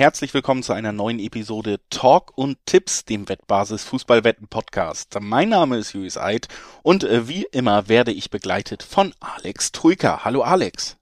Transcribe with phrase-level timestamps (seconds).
[0.00, 5.14] Herzlich willkommen zu einer neuen Episode Talk und Tipps, dem Wettbasis Fußballwetten Podcast.
[5.20, 6.48] Mein Name ist Julius Eid
[6.82, 10.24] und äh, wie immer werde ich begleitet von Alex Troika.
[10.24, 10.96] Hallo Alex.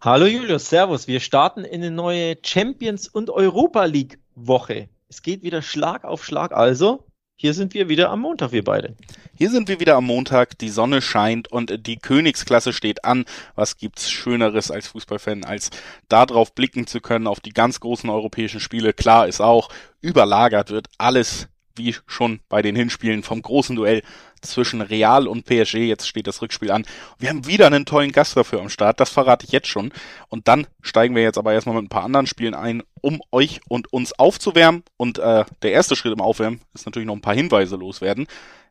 [0.00, 1.06] Hallo Julius, Servus.
[1.06, 4.88] Wir starten in eine neue Champions und Europa League Woche.
[5.10, 7.04] Es geht wieder Schlag auf Schlag, also
[7.36, 8.94] hier sind wir wieder am Montag, wir beide.
[9.36, 13.24] Hier sind wir wieder am Montag, die Sonne scheint und die Königsklasse steht an.
[13.56, 15.70] Was gibt's Schöneres als Fußballfan, als
[16.08, 18.92] darauf blicken zu können, auf die ganz großen europäischen Spiele?
[18.92, 19.68] Klar ist auch,
[20.00, 24.02] überlagert wird alles wie schon bei den Hinspielen vom großen Duell
[24.44, 25.76] zwischen Real und PSG.
[25.76, 26.84] Jetzt steht das Rückspiel an.
[27.18, 29.00] Wir haben wieder einen tollen Gast dafür am Start.
[29.00, 29.92] Das verrate ich jetzt schon.
[30.28, 33.60] Und dann steigen wir jetzt aber erstmal mit ein paar anderen Spielen ein, um euch
[33.68, 34.82] und uns aufzuwärmen.
[34.96, 38.26] Und äh, der erste Schritt im Aufwärmen ist natürlich noch ein paar Hinweise loswerden.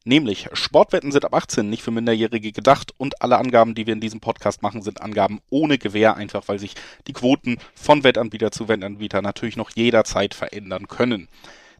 [0.06, 4.02] Nämlich, Sportwetten sind ab 18 nicht für Minderjährige gedacht und alle Angaben, die wir in
[4.02, 6.76] diesem Podcast machen, sind Angaben ohne Gewähr, einfach weil sich
[7.08, 11.30] die Quoten von Wettanbieter zu Wettanbieter natürlich noch jederzeit verändern können.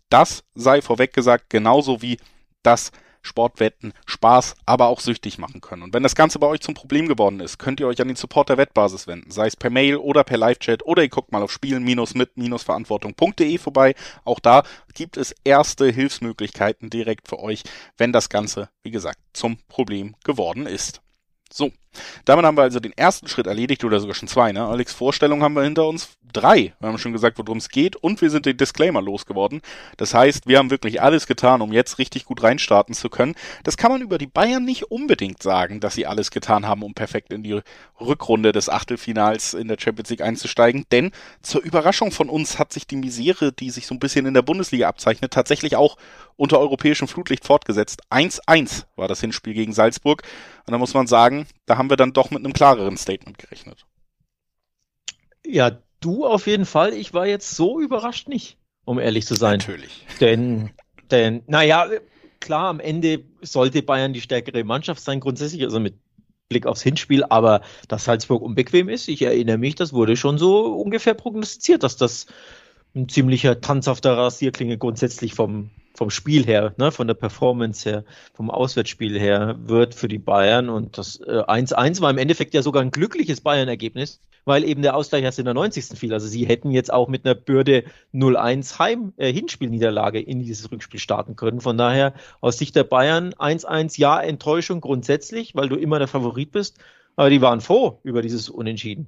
[0.10, 2.18] Das sei vorweg gesagt, genauso wie
[2.62, 5.82] das Sportwetten Spaß, aber auch süchtig machen können.
[5.82, 8.18] Und wenn das Ganze bei euch zum Problem geworden ist, könnt ihr euch an den
[8.18, 11.42] Support der Wettbasis wenden, sei es per Mail oder per Live-Chat oder ihr guckt mal
[11.42, 13.96] auf spielen-mit-verantwortung.de vorbei.
[14.26, 14.64] Auch da
[14.94, 17.64] gibt es erste Hilfsmöglichkeiten direkt für euch,
[17.98, 21.02] wenn das Ganze, wie gesagt, zum Problem geworden ist.
[21.52, 21.72] So,
[22.26, 24.52] damit haben wir also den ersten Schritt erledigt oder sogar schon zwei.
[24.52, 24.66] Ne?
[24.66, 26.74] Alex, Vorstellung haben wir hinter uns drei.
[26.80, 29.62] Wir haben schon gesagt, worum es geht und wir sind den Disclaimer losgeworden.
[29.98, 33.36] Das heißt, wir haben wirklich alles getan, um jetzt richtig gut reinstarten zu können.
[33.64, 36.94] Das kann man über die Bayern nicht unbedingt sagen, dass sie alles getan haben, um
[36.94, 37.62] perfekt in die
[38.02, 40.86] Rückrunde des Achtelfinals in der Champions League einzusteigen.
[40.92, 44.34] Denn zur Überraschung von uns hat sich die Misere, die sich so ein bisschen in
[44.34, 45.98] der Bundesliga abzeichnet, tatsächlich auch
[46.36, 48.02] unter europäischem Flutlicht fortgesetzt.
[48.10, 50.24] 1-1 war das Hinspiel gegen Salzburg.
[50.66, 53.86] Und da muss man sagen, da haben wir dann doch mit einem klareren Statement gerechnet.
[55.46, 56.94] Ja, du auf jeden Fall.
[56.94, 59.60] Ich war jetzt so überrascht nicht, um ehrlich zu sein.
[59.60, 60.06] Natürlich.
[60.20, 60.72] Denn,
[61.12, 61.90] denn, naja,
[62.40, 65.96] klar, am Ende sollte Bayern die stärkere Mannschaft sein, grundsätzlich, also mit
[66.50, 70.76] Blick aufs Hinspiel, aber dass Salzburg unbequem ist, ich erinnere mich, das wurde schon so
[70.76, 72.28] ungefähr prognostiziert, dass das
[72.96, 78.52] ein ziemlicher tanzhafter Rasierklinge grundsätzlich vom, vom Spiel her, ne, von der Performance her, vom
[78.52, 80.70] Auswärtsspiel her wird für die Bayern.
[80.70, 84.96] Und das 1-1 äh, war im Endeffekt ja sogar ein glückliches Bayern-Ergebnis, weil eben der
[84.96, 85.98] Ausgleich erst in der 90.
[85.98, 86.14] fiel.
[86.14, 87.84] Also sie hätten jetzt auch mit einer Bürde
[88.14, 91.62] 0-1 Heim äh, Hinspielniederlage in dieses Rückspiel starten können.
[91.62, 96.52] Von daher aus Sicht der Bayern 1-1 ja Enttäuschung grundsätzlich, weil du immer der Favorit
[96.52, 96.78] bist.
[97.16, 99.08] Aber die waren froh über dieses Unentschieden.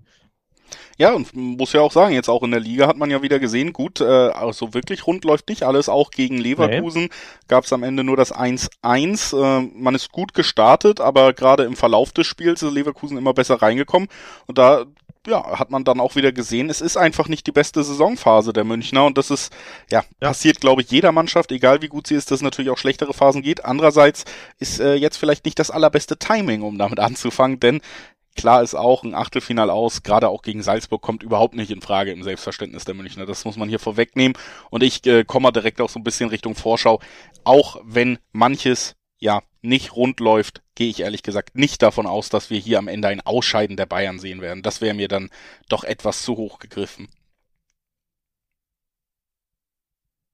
[0.97, 3.39] Ja, und muss ja auch sagen, jetzt auch in der Liga hat man ja wieder
[3.39, 7.09] gesehen, gut, äh, also wirklich rund läuft nicht alles, auch gegen Leverkusen nee.
[7.47, 9.35] gab es am Ende nur das 1-1.
[9.35, 13.61] Äh, man ist gut gestartet, aber gerade im Verlauf des Spiels ist Leverkusen immer besser
[13.61, 14.07] reingekommen
[14.47, 14.85] und da
[15.27, 18.63] ja, hat man dann auch wieder gesehen, es ist einfach nicht die beste Saisonphase der
[18.63, 19.51] Münchner und das ist,
[19.91, 20.27] ja, ja.
[20.29, 23.13] passiert, glaube ich, jeder Mannschaft, egal wie gut sie ist, dass es natürlich auch schlechtere
[23.13, 23.65] Phasen geht.
[23.65, 24.25] Andererseits
[24.59, 27.81] ist äh, jetzt vielleicht nicht das allerbeste Timing, um damit anzufangen, denn
[28.35, 32.11] Klar ist auch ein Achtelfinal aus, gerade auch gegen Salzburg kommt überhaupt nicht in Frage
[32.11, 33.25] im Selbstverständnis der Münchner.
[33.25, 34.37] Das muss man hier vorwegnehmen.
[34.69, 36.99] Und ich äh, komme direkt auch so ein bisschen Richtung Vorschau.
[37.45, 42.49] Auch wenn manches ja nicht rund läuft, gehe ich ehrlich gesagt nicht davon aus, dass
[42.49, 44.63] wir hier am Ende ein Ausscheiden der Bayern sehen werden.
[44.63, 45.29] Das wäre mir dann
[45.69, 47.07] doch etwas zu hoch gegriffen.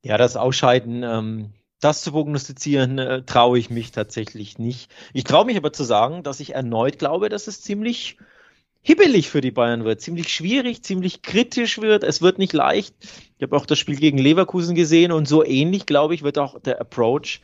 [0.03, 4.91] Ja, das Ausscheiden ähm, das zu prognostizieren, äh, traue ich mich tatsächlich nicht.
[5.13, 8.17] Ich traue mich aber zu sagen, dass ich erneut glaube, dass es ziemlich
[8.83, 12.03] hibbelig für die Bayern wird, ziemlich schwierig, ziemlich kritisch wird.
[12.03, 12.95] Es wird nicht leicht.
[13.37, 16.59] Ich habe auch das Spiel gegen Leverkusen gesehen und so ähnlich, glaube ich, wird auch
[16.59, 17.41] der Approach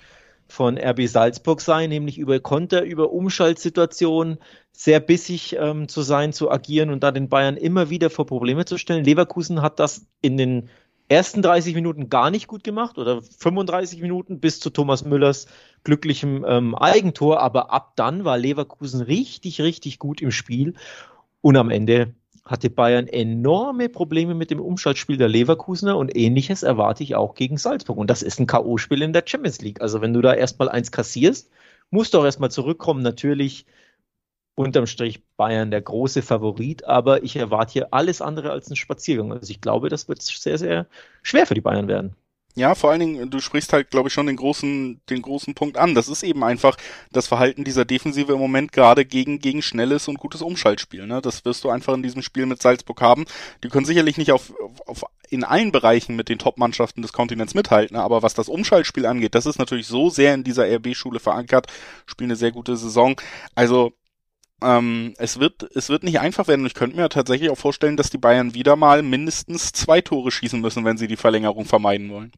[0.47, 4.37] von RB Salzburg sein, nämlich über Konter, über Umschaltsituationen
[4.71, 8.65] sehr bissig ähm, zu sein, zu agieren und da den Bayern immer wieder vor Probleme
[8.65, 9.03] zu stellen.
[9.03, 10.69] Leverkusen hat das in den
[11.09, 15.47] ersten 30 Minuten gar nicht gut gemacht oder 35 Minuten bis zu Thomas Müllers
[15.84, 20.74] glücklichem ähm, Eigentor, aber ab dann war Leverkusen richtig, richtig gut im Spiel
[21.42, 22.13] und am Ende
[22.48, 27.57] hatte Bayern enorme Probleme mit dem Umschaltspiel der Leverkusener und ähnliches erwarte ich auch gegen
[27.57, 27.98] Salzburg.
[27.98, 29.81] Und das ist ein K.O.-Spiel in der Champions League.
[29.81, 31.50] Also wenn du da erstmal eins kassierst,
[31.89, 33.03] musst du auch erstmal zurückkommen.
[33.03, 33.65] Natürlich
[34.57, 39.31] unterm Strich Bayern der große Favorit, aber ich erwarte hier alles andere als einen Spaziergang.
[39.31, 40.88] Also ich glaube, das wird sehr, sehr
[41.21, 42.15] schwer für die Bayern werden.
[42.56, 45.77] Ja, vor allen Dingen, du sprichst halt, glaube ich, schon den großen, den großen Punkt
[45.77, 45.94] an.
[45.94, 46.75] Das ist eben einfach
[47.12, 51.06] das Verhalten dieser Defensive im Moment gerade gegen, gegen schnelles und gutes Umschaltspiel.
[51.06, 51.21] Ne?
[51.21, 53.25] Das wirst du einfach in diesem Spiel mit Salzburg haben.
[53.63, 54.51] Die können sicherlich nicht auf,
[54.88, 59.36] auf in allen Bereichen mit den Top-Mannschaften des Kontinents mithalten, aber was das Umschaltspiel angeht,
[59.36, 61.68] das ist natürlich so sehr in dieser RB-Schule verankert,
[62.07, 63.21] spielen eine sehr gute Saison.
[63.53, 63.94] Also
[64.63, 66.65] ähm, es wird, es wird nicht einfach werden.
[66.65, 70.59] Ich könnte mir tatsächlich auch vorstellen, dass die Bayern wieder mal mindestens zwei Tore schießen
[70.59, 72.31] müssen, wenn sie die Verlängerung vermeiden wollen.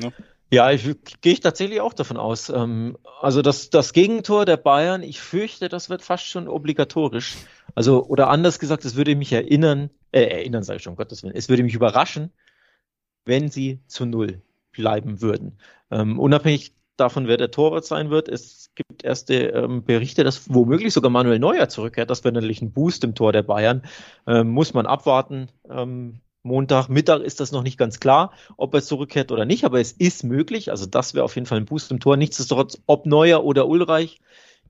[0.00, 0.12] Ja.
[0.52, 0.84] Ja, ich,
[1.20, 2.48] gehe ich tatsächlich auch davon aus.
[2.48, 7.36] Ähm, also das, das Gegentor der Bayern, ich fürchte, das wird fast schon obligatorisch.
[7.74, 11.34] Also, oder anders gesagt, es würde mich erinnern, äh, erinnern sage ich schon, Gottes Willen,
[11.34, 12.30] es würde mich überraschen,
[13.24, 15.58] wenn sie zu null bleiben würden.
[15.90, 20.92] Ähm, unabhängig davon, wer der Torwart sein wird, es gibt erste ähm, Berichte, dass womöglich
[20.92, 22.10] sogar Manuel Neuer zurückkehrt.
[22.10, 23.82] Das wäre natürlich ein Boost im Tor der Bayern.
[24.26, 25.48] Ähm, muss man abwarten.
[25.68, 29.80] Ähm, Montag, Mittag ist das noch nicht ganz klar, ob er zurückkehrt oder nicht, aber
[29.80, 30.70] es ist möglich.
[30.70, 32.16] Also das wäre auf jeden Fall ein Boost im Tor.
[32.16, 34.20] Nichtsdestotrotz, ob Neuer oder Ulreich,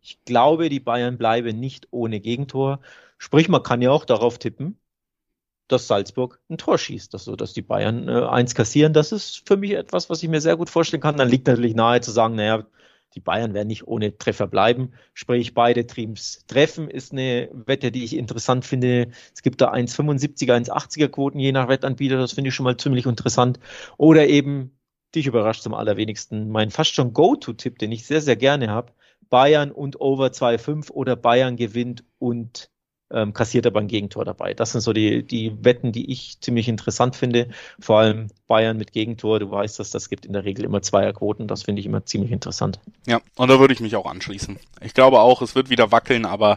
[0.00, 2.80] ich glaube, die Bayern bleiben nicht ohne Gegentor.
[3.18, 4.78] Sprich, man kann ja auch darauf tippen,
[5.68, 8.92] dass Salzburg ein Tor schießt, dass, so, dass die Bayern äh, eins kassieren.
[8.92, 11.16] Das ist für mich etwas, was ich mir sehr gut vorstellen kann.
[11.16, 12.66] Dann liegt natürlich nahe zu sagen, naja,
[13.14, 14.92] die Bayern werden nicht ohne Treffer bleiben.
[15.14, 19.08] Sprich, beide Teams treffen ist eine Wette, die ich interessant finde.
[19.32, 22.16] Es gibt da 1,75er, 1,80er Quoten je nach Wettanbieter.
[22.18, 23.60] Das finde ich schon mal ziemlich interessant.
[23.96, 24.76] Oder eben,
[25.14, 28.92] dich überrascht zum allerwenigsten, mein fast schon Go-To-Tipp, den ich sehr, sehr gerne habe.
[29.30, 32.70] Bayern und Over 2,5 oder Bayern gewinnt und
[33.14, 34.54] ähm, kassiert aber ein Gegentor dabei.
[34.54, 37.48] Das sind so die, die Wetten, die ich ziemlich interessant finde.
[37.78, 39.40] Vor allem Bayern mit Gegentor.
[39.40, 41.46] Du weißt, dass das gibt in der Regel immer Zweierquoten.
[41.46, 42.80] Das finde ich immer ziemlich interessant.
[43.06, 44.58] Ja, und da würde ich mich auch anschließen.
[44.82, 46.56] Ich glaube auch, es wird wieder wackeln, aber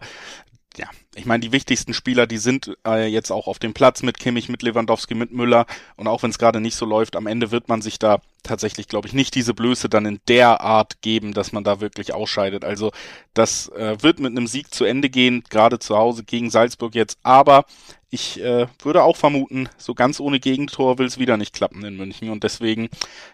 [0.77, 4.19] ja, ich meine, die wichtigsten Spieler, die sind äh, jetzt auch auf dem Platz mit
[4.19, 5.65] Kimmich, mit Lewandowski, mit Müller.
[5.95, 8.87] Und auch wenn es gerade nicht so läuft, am Ende wird man sich da tatsächlich,
[8.87, 12.63] glaube ich, nicht diese Blöße dann in der Art geben, dass man da wirklich ausscheidet.
[12.63, 12.91] Also
[13.33, 17.17] das äh, wird mit einem Sieg zu Ende gehen, gerade zu Hause gegen Salzburg jetzt.
[17.23, 17.65] Aber
[18.09, 21.97] ich äh, würde auch vermuten, so ganz ohne Gegentor will es wieder nicht klappen in
[21.97, 22.29] München.
[22.29, 22.89] Und deswegen,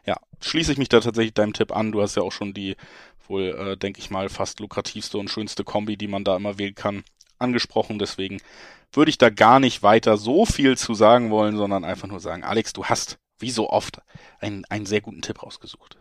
[0.06, 1.92] ja, schließe ich mich da tatsächlich deinem Tipp an.
[1.92, 2.78] Du hast ja auch schon die
[3.28, 6.75] wohl, äh, denke ich mal, fast lukrativste und schönste Kombi, die man da immer wählen
[6.75, 7.04] kann
[7.44, 8.42] angesprochen, deswegen
[8.92, 12.44] würde ich da gar nicht weiter so viel zu sagen wollen, sondern einfach nur sagen,
[12.44, 14.01] Alex, du hast, wie so oft,
[14.40, 15.98] einen, einen sehr guten Tipp rausgesucht.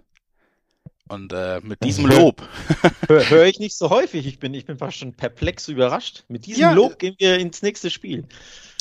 [1.08, 2.42] Und äh, mit diesem Lob.
[3.08, 4.26] Höre hör ich nicht so häufig.
[4.26, 6.24] Ich bin, ich bin fast schon perplex überrascht.
[6.28, 8.24] Mit diesem ja, Lob gehen wir ins nächste Spiel.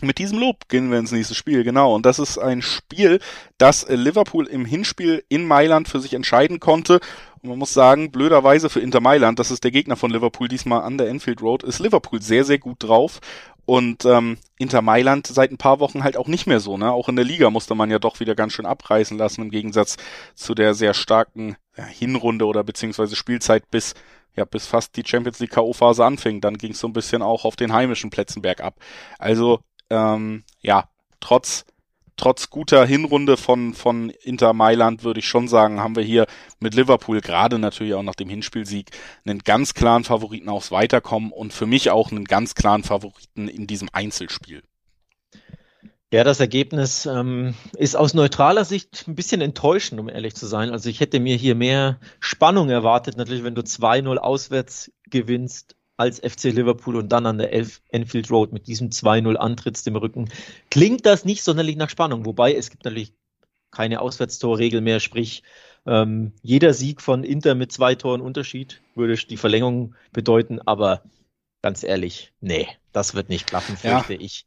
[0.02, 1.94] Mit diesem Lob gehen wir ins nächste Spiel, genau.
[1.94, 3.20] Und das ist ein Spiel,
[3.58, 7.00] das Liverpool im Hinspiel in Mailand für sich entscheiden konnte.
[7.42, 10.82] Und man muss sagen, blöderweise für Inter Mailand, das ist der Gegner von Liverpool diesmal
[10.82, 13.20] an der Enfield Road, ist Liverpool sehr, sehr gut drauf.
[13.66, 16.78] Und ähm, Inter Mailand seit ein paar Wochen halt auch nicht mehr so.
[16.78, 16.92] Ne?
[16.92, 19.98] Auch in der Liga musste man ja doch wieder ganz schön abreißen lassen, im Gegensatz
[20.36, 23.94] zu der sehr starken ja, Hinrunde oder beziehungsweise Spielzeit bis
[24.36, 26.42] ja, bis fast die Champions League K.O.-Phase anfing.
[26.42, 28.76] Dann ging es so ein bisschen auch auf den heimischen Plätzen bergab.
[29.20, 29.60] Also,
[29.90, 30.90] ähm, ja,
[31.20, 31.66] trotz
[32.22, 36.28] trotz guter Hinrunde von, von Inter Mailand würde ich schon sagen, haben wir hier
[36.60, 38.92] mit Liverpool gerade natürlich auch nach dem Hinspielsieg
[39.26, 43.66] einen ganz klaren Favoriten aufs Weiterkommen und für mich auch einen ganz klaren Favoriten in
[43.66, 44.62] diesem Einzelspiel.
[46.14, 50.70] Ja, das Ergebnis ähm, ist aus neutraler Sicht ein bisschen enttäuschend, um ehrlich zu sein.
[50.70, 56.20] Also ich hätte mir hier mehr Spannung erwartet, natürlich, wenn du 2-0 auswärts gewinnst als
[56.20, 60.30] FC Liverpool und dann an der Elf Enfield Road mit diesem 2-0 antrittst im Rücken,
[60.70, 62.26] klingt das nicht sonderlich nach Spannung.
[62.26, 63.14] Wobei es gibt natürlich
[63.70, 65.44] keine Auswärtstorregel mehr, sprich
[65.86, 71.04] ähm, jeder Sieg von Inter mit zwei Toren Unterschied würde die Verlängerung bedeuten, aber
[71.62, 74.20] ganz ehrlich, nee, das wird nicht klappen, fürchte ja.
[74.20, 74.46] ich.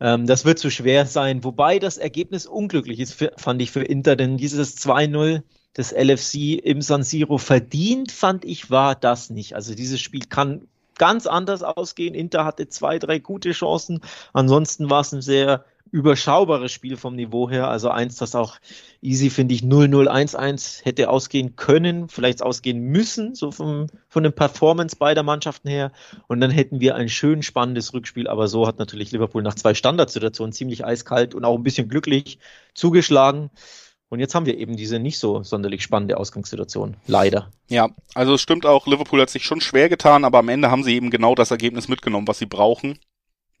[0.00, 3.82] Ähm, das wird zu schwer sein, wobei das Ergebnis unglücklich ist, für, fand ich für
[3.82, 5.42] Inter, denn dieses 2-0
[5.76, 9.54] des LFC im San Siro verdient, fand ich, war das nicht.
[9.54, 10.66] Also dieses Spiel kann
[11.00, 12.14] ganz anders ausgehen.
[12.14, 14.02] Inter hatte zwei, drei gute Chancen.
[14.34, 17.68] Ansonsten war es ein sehr überschaubares Spiel vom Niveau her.
[17.68, 18.58] Also eins, das auch
[19.00, 24.96] easy, finde ich, 0-0-1-1 hätte ausgehen können, vielleicht ausgehen müssen, so vom, von den Performance
[24.96, 25.90] beider Mannschaften her.
[26.28, 28.28] Und dann hätten wir ein schön spannendes Rückspiel.
[28.28, 32.38] Aber so hat natürlich Liverpool nach zwei Standardsituationen ziemlich eiskalt und auch ein bisschen glücklich
[32.74, 33.48] zugeschlagen.
[34.10, 36.96] Und jetzt haben wir eben diese nicht so sonderlich spannende Ausgangssituation.
[37.06, 37.48] Leider.
[37.68, 40.82] Ja, also es stimmt auch, Liverpool hat sich schon schwer getan, aber am Ende haben
[40.82, 42.98] sie eben genau das Ergebnis mitgenommen, was sie brauchen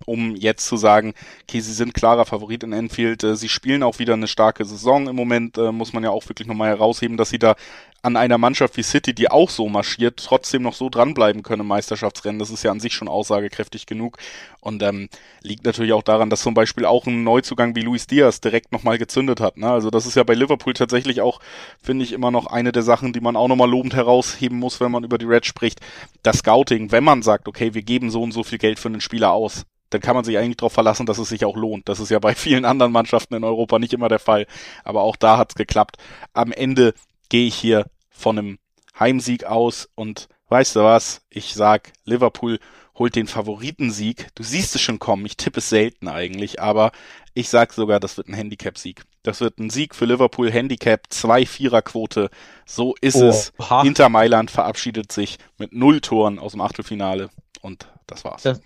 [0.06, 3.22] um jetzt zu sagen, okay, sie sind klarer Favorit in Enfield.
[3.24, 6.28] Äh, sie spielen auch wieder eine starke Saison im Moment, äh, muss man ja auch
[6.28, 7.56] wirklich nochmal herausheben, dass sie da
[8.02, 11.66] an einer Mannschaft wie City, die auch so marschiert, trotzdem noch so dranbleiben können im
[11.66, 12.38] Meisterschaftsrennen.
[12.38, 14.16] Das ist ja an sich schon aussagekräftig genug.
[14.60, 15.08] Und ähm,
[15.42, 18.98] liegt natürlich auch daran, dass zum Beispiel auch ein Neuzugang wie Luis Diaz direkt nochmal
[18.98, 19.58] gezündet hat.
[19.58, 19.70] Ne?
[19.70, 21.40] Also das ist ja bei Liverpool tatsächlich auch,
[21.82, 24.90] finde ich, immer noch eine der Sachen, die man auch nochmal lobend herausheben muss, wenn
[24.90, 25.80] man über die Reds spricht.
[26.22, 29.00] Das Scouting, wenn man sagt, okay, wir geben so und so viel Geld für einen
[29.00, 31.88] Spieler aus, dann kann man sich eigentlich darauf verlassen, dass es sich auch lohnt.
[31.88, 34.46] Das ist ja bei vielen anderen Mannschaften in Europa nicht immer der Fall.
[34.84, 35.96] Aber auch da hat's geklappt.
[36.32, 36.94] Am Ende
[37.28, 38.58] gehe ich hier von einem
[38.98, 41.22] Heimsieg aus und weißt du was?
[41.30, 42.58] Ich sag, Liverpool
[43.00, 44.28] holt den Favoritensieg.
[44.34, 45.24] Du siehst es schon kommen.
[45.24, 46.92] Ich tippe es selten eigentlich, aber
[47.32, 49.04] ich sag sogar, das wird ein Handicap-Sieg.
[49.22, 50.50] Das wird ein Sieg für Liverpool.
[50.50, 52.30] Handicap, zwei Viererquote.
[52.66, 53.52] So ist oh, es.
[53.70, 53.82] Ha.
[53.82, 57.30] Inter Mailand verabschiedet sich mit null Toren aus dem Achtelfinale.
[57.62, 58.42] Und das war's.
[58.42, 58.60] Das,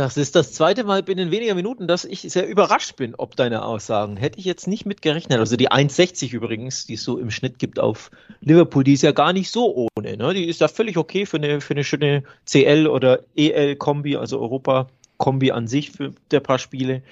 [0.00, 3.64] das ist das zweite Mal binnen weniger Minuten, dass ich sehr überrascht bin, ob deine
[3.64, 4.16] Aussagen.
[4.16, 5.38] Hätte ich jetzt nicht mit gerechnet.
[5.38, 9.12] Also die 1,60 übrigens, die es so im Schnitt gibt auf Liverpool, die ist ja
[9.12, 10.16] gar nicht so ohne.
[10.16, 10.32] Ne?
[10.32, 15.50] Die ist ja völlig okay für eine, für eine schöne CL- oder EL-Kombi, also Europa-Kombi
[15.52, 17.02] an sich für der paar Spiele.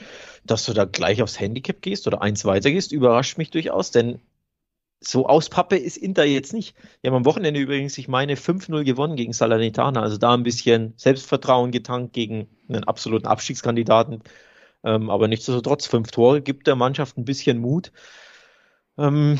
[0.46, 4.18] Dass du da gleich aufs Handicap gehst oder eins weiter gehst, überrascht mich durchaus, denn
[5.00, 6.76] so aus Pappe ist Inter jetzt nicht.
[7.02, 10.02] Die haben am Wochenende übrigens, ich meine, 5-0 gewonnen gegen Salernitana.
[10.02, 14.22] Also da ein bisschen Selbstvertrauen getankt gegen einen absoluten Abstiegskandidaten.
[14.84, 17.92] Ähm, aber nichtsdestotrotz, fünf Tore gibt der Mannschaft ein bisschen Mut.
[18.96, 19.38] Ähm,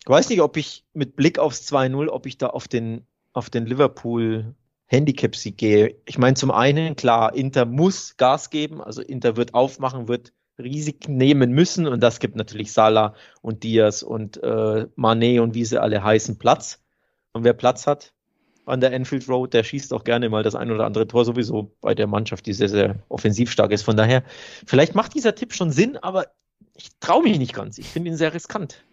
[0.00, 3.50] ich weiß nicht, ob ich mit Blick aufs 2-0, ob ich da auf den, auf
[3.50, 4.54] den Liverpool
[4.86, 5.96] Handicap-Sieg gehe.
[6.04, 8.82] Ich meine, zum einen, klar, Inter muss Gas geben.
[8.82, 10.32] Also Inter wird aufmachen, wird
[10.62, 15.64] Risiken nehmen müssen und das gibt natürlich Salah und Diaz und äh, Manet und wie
[15.64, 16.80] sie alle heißen Platz.
[17.32, 18.12] Und wer Platz hat
[18.66, 21.74] an der Enfield Road, der schießt auch gerne mal das ein oder andere Tor sowieso
[21.80, 23.82] bei der Mannschaft, die sehr, sehr offensiv stark ist.
[23.82, 24.22] Von daher,
[24.66, 26.26] vielleicht macht dieser Tipp schon Sinn, aber
[26.74, 27.78] ich traue mich nicht ganz.
[27.78, 28.84] Ich finde ihn sehr riskant.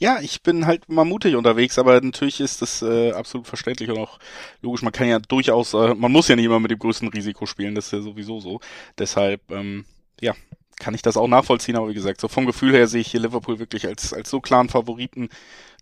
[0.00, 3.98] Ja, ich bin halt mal mutig unterwegs, aber natürlich ist das äh, absolut verständlich und
[3.98, 4.20] auch
[4.62, 4.82] logisch.
[4.82, 7.74] Man kann ja durchaus, äh, man muss ja nicht immer mit dem größten Risiko spielen,
[7.74, 8.60] das ist ja sowieso so.
[8.96, 9.84] Deshalb, ähm,
[10.20, 10.34] ja,
[10.78, 13.20] kann ich das auch nachvollziehen, aber wie gesagt, so vom Gefühl her sehe ich hier
[13.20, 15.28] Liverpool wirklich als, als so klaren Favoriten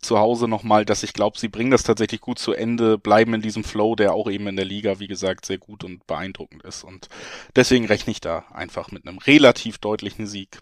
[0.01, 3.43] zu Hause nochmal, dass ich glaube, sie bringen das tatsächlich gut zu Ende, bleiben in
[3.43, 6.85] diesem Flow, der auch eben in der Liga, wie gesagt, sehr gut und beeindruckend ist.
[6.85, 7.09] Und
[7.55, 10.61] deswegen rechne ich da einfach mit einem relativ deutlichen Sieg.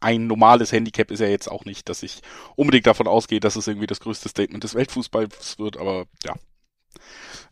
[0.00, 2.20] Ein normales Handicap ist ja jetzt auch nicht, dass ich
[2.56, 6.34] unbedingt davon ausgehe, dass es irgendwie das größte Statement des Weltfußballs wird, aber ja.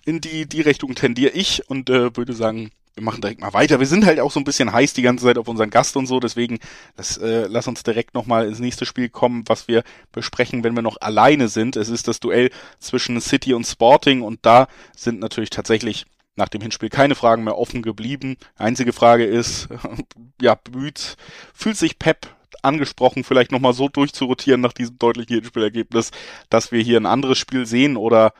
[0.04, 3.80] In die, die Richtung tendiere ich und äh, würde sagen, wir machen direkt mal weiter.
[3.80, 6.06] Wir sind halt auch so ein bisschen heiß die ganze Zeit auf unseren Gast und
[6.06, 6.58] so, deswegen
[6.96, 9.82] das, äh, lass uns direkt nochmal ins nächste Spiel kommen, was wir
[10.12, 11.76] besprechen, wenn wir noch alleine sind.
[11.76, 16.62] Es ist das Duell zwischen City und Sporting und da sind natürlich tatsächlich nach dem
[16.62, 18.36] Hinspiel keine Fragen mehr offen geblieben.
[18.56, 19.68] Einzige Frage ist,
[20.40, 21.16] ja, bemüht,
[21.52, 22.28] fühlt sich Pep
[22.62, 26.12] angesprochen, vielleicht nochmal so durchzurotieren nach diesem deutlichen Hinspielergebnis,
[26.48, 28.32] dass wir hier ein anderes Spiel sehen oder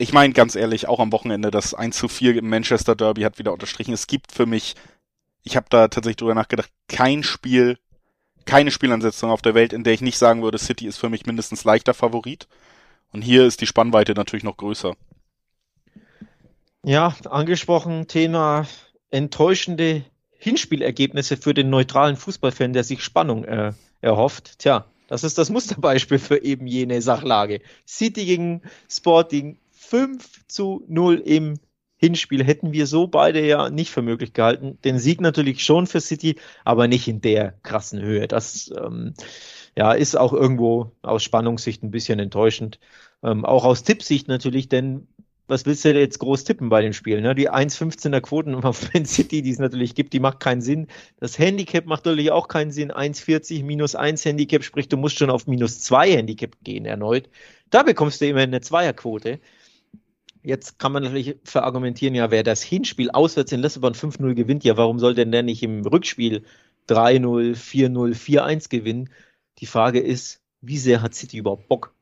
[0.00, 3.38] ich meine ganz ehrlich, auch am Wochenende das 1 zu 4 im Manchester Derby hat
[3.38, 3.92] wieder unterstrichen.
[3.92, 4.74] Es gibt für mich,
[5.42, 7.78] ich habe da tatsächlich drüber nachgedacht, kein Spiel,
[8.46, 11.26] keine Spielansetzung auf der Welt, in der ich nicht sagen würde, City ist für mich
[11.26, 12.48] mindestens leichter Favorit.
[13.12, 14.94] Und hier ist die Spannweite natürlich noch größer.
[16.82, 18.66] Ja, angesprochen, Thema
[19.10, 20.04] enttäuschende
[20.38, 24.60] Hinspielergebnisse für den neutralen Fußballfan, der sich Spannung äh, erhofft.
[24.60, 27.60] Tja, das ist das Musterbeispiel für eben jene Sachlage.
[27.86, 31.58] City gegen Sporting 5 zu 0 im
[31.96, 34.78] Hinspiel hätten wir so beide ja nicht für möglich gehalten.
[34.84, 38.28] Den Sieg natürlich schon für City, aber nicht in der krassen Höhe.
[38.28, 39.14] Das ähm,
[39.76, 42.78] ja, ist auch irgendwo aus Spannungssicht ein bisschen enttäuschend.
[43.22, 45.08] Ähm, auch aus Tippsicht natürlich, denn
[45.46, 47.20] was willst du jetzt groß tippen bei dem Spiel?
[47.20, 47.34] Ne?
[47.34, 50.86] Die 1,15er Quoten auf Man City, die es natürlich gibt, die macht keinen Sinn.
[51.18, 52.92] Das Handicap macht natürlich auch keinen Sinn.
[52.92, 57.28] 1,40 minus 1 Handicap, sprich, du musst schon auf minus 2 Handicap gehen erneut.
[57.70, 59.40] Da bekommst du immer eine Zweierquote.
[60.42, 64.76] Jetzt kann man natürlich verargumentieren, ja, wer das Hinspiel auswärts in Lissabon 5-0 gewinnt, ja,
[64.76, 66.44] warum soll denn der nicht im Rückspiel
[66.88, 69.10] 3-0, 4-0, 4-1 gewinnen?
[69.58, 71.94] Die Frage ist, wie sehr hat City überhaupt Bock?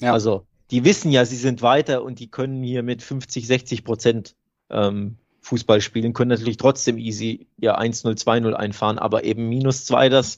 [0.00, 0.12] Ja.
[0.12, 4.34] Also, die wissen ja, sie sind weiter und die können hier mit 50, 60 Prozent
[4.68, 10.08] ähm, Fußball spielen, können natürlich trotzdem easy ja 1-0, 2-0 einfahren, aber eben minus 2,
[10.08, 10.36] das,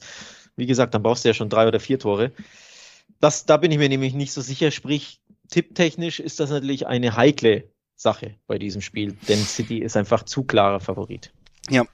[0.55, 2.31] wie gesagt, dann brauchst du ja schon drei oder vier Tore.
[3.19, 7.15] Das, da bin ich mir nämlich nicht so sicher, sprich, tipptechnisch ist das natürlich eine
[7.15, 11.33] heikle Sache bei diesem Spiel, denn City ist einfach zu klarer Favorit.
[11.69, 11.85] Ja,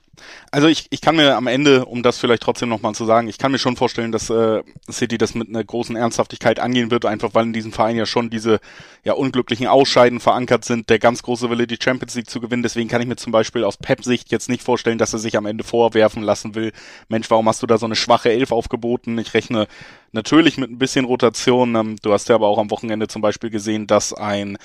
[0.51, 3.37] also ich, ich kann mir am Ende, um das vielleicht trotzdem nochmal zu sagen, ich
[3.37, 7.33] kann mir schon vorstellen, dass äh, City das mit einer großen Ernsthaftigkeit angehen wird, einfach
[7.33, 8.59] weil in diesem Verein ja schon diese
[9.03, 12.63] ja unglücklichen Ausscheiden verankert sind, der ganz große Wille, die Champions League zu gewinnen.
[12.63, 15.45] Deswegen kann ich mir zum Beispiel aus Pep-Sicht jetzt nicht vorstellen, dass er sich am
[15.45, 16.71] Ende vorwerfen lassen will,
[17.09, 19.17] Mensch, warum hast du da so eine schwache Elf aufgeboten?
[19.17, 19.67] Ich rechne
[20.11, 21.75] natürlich mit ein bisschen Rotation.
[21.75, 24.57] Ähm, du hast ja aber auch am Wochenende zum Beispiel gesehen, dass ein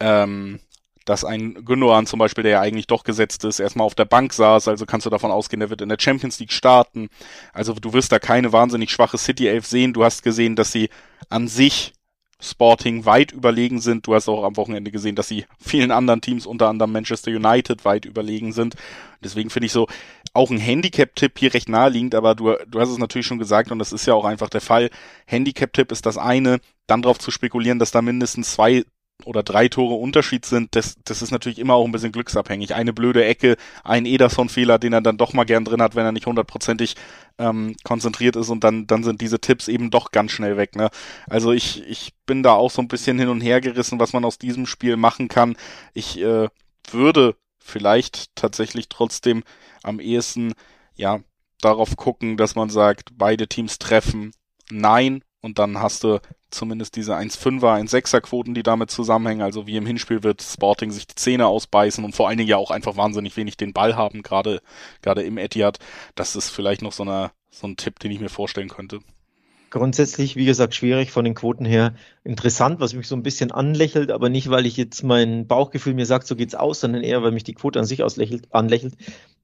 [0.00, 0.60] ähm,
[1.06, 4.32] dass ein Gündogan zum Beispiel, der ja eigentlich doch gesetzt ist, erstmal auf der Bank
[4.32, 7.08] saß, also kannst du davon ausgehen, der wird in der Champions League starten.
[7.54, 9.94] Also du wirst da keine wahnsinnig schwache City Elf sehen.
[9.94, 10.90] Du hast gesehen, dass sie
[11.30, 11.94] an sich
[12.38, 14.06] Sporting weit überlegen sind.
[14.06, 17.84] Du hast auch am Wochenende gesehen, dass sie vielen anderen Teams, unter anderem Manchester United,
[17.84, 18.74] weit überlegen sind.
[19.24, 19.86] Deswegen finde ich so
[20.34, 23.78] auch ein Handicap-Tipp hier recht naheliegend, aber du, du hast es natürlich schon gesagt und
[23.78, 24.90] das ist ja auch einfach der Fall.
[25.26, 28.84] Handicap-Tipp ist das eine, dann darauf zu spekulieren, dass da mindestens zwei
[29.24, 32.74] oder drei Tore Unterschied sind, das, das ist natürlich immer auch ein bisschen glücksabhängig.
[32.74, 36.12] Eine blöde Ecke, ein Ederson-Fehler, den er dann doch mal gern drin hat, wenn er
[36.12, 36.96] nicht hundertprozentig
[37.38, 40.76] ähm, konzentriert ist und dann, dann sind diese Tipps eben doch ganz schnell weg.
[40.76, 40.90] Ne?
[41.28, 44.24] Also ich, ich bin da auch so ein bisschen hin und her gerissen, was man
[44.24, 45.56] aus diesem Spiel machen kann.
[45.94, 46.48] Ich äh,
[46.90, 49.42] würde vielleicht tatsächlich trotzdem
[49.82, 50.52] am ehesten
[50.94, 51.20] ja
[51.60, 54.32] darauf gucken, dass man sagt, beide Teams treffen,
[54.70, 56.20] nein, und dann hast du
[56.56, 59.42] zumindest diese 1,5er, 1,6er Quoten, die damit zusammenhängen.
[59.42, 62.56] Also wie im Hinspiel wird Sporting sich die Zähne ausbeißen und vor allen Dingen ja
[62.56, 64.60] auch einfach wahnsinnig wenig den Ball haben, gerade,
[65.02, 65.78] gerade im Etihad.
[66.14, 69.00] Das ist vielleicht noch so, eine, so ein Tipp, den ich mir vorstellen könnte.
[69.70, 71.94] Grundsätzlich, wie gesagt, schwierig von den Quoten her.
[72.24, 76.06] Interessant, was mich so ein bisschen anlächelt, aber nicht, weil ich jetzt mein Bauchgefühl mir
[76.06, 78.94] sagt, so geht's aus, sondern eher, weil mich die Quote an sich auslächelt, anlächelt,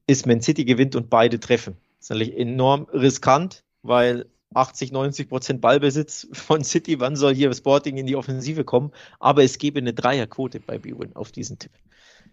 [0.07, 1.77] ist Man City gewinnt und beide treffen.
[1.97, 6.99] Das ist natürlich enorm riskant, weil 80, 90 Prozent Ballbesitz von City.
[6.99, 8.91] Wann soll hier Sporting in die Offensive kommen?
[9.19, 11.71] Aber es gebe eine Dreierquote bei B-Win auf diesen Tipp.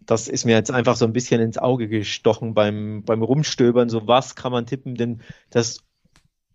[0.06, 3.88] Das ist mir jetzt einfach so ein bisschen ins Auge gestochen beim, beim Rumstöbern.
[3.88, 4.94] So was kann man tippen?
[4.94, 5.84] Denn das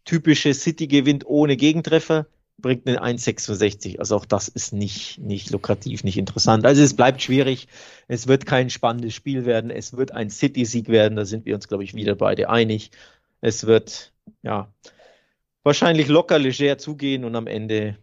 [0.03, 3.99] typische City gewinnt ohne Gegentreffer bringt eine 1,66.
[3.99, 6.65] Also auch das ist nicht, nicht lukrativ, nicht interessant.
[6.65, 7.67] Also es bleibt schwierig.
[8.07, 9.71] Es wird kein spannendes Spiel werden.
[9.71, 11.15] Es wird ein City-Sieg werden.
[11.15, 12.91] Da sind wir uns, glaube ich, wieder beide einig.
[13.41, 14.73] Es wird, ja,
[15.65, 17.97] wahrscheinlich locker leger zugehen und am Ende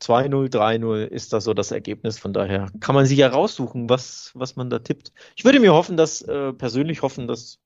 [0.00, 2.18] 2-0, 3-0 ist das so das Ergebnis.
[2.18, 5.12] Von daher kann man sich ja raussuchen, was, was man da tippt.
[5.34, 7.58] Ich würde mir hoffen, dass, äh, persönlich hoffen, dass,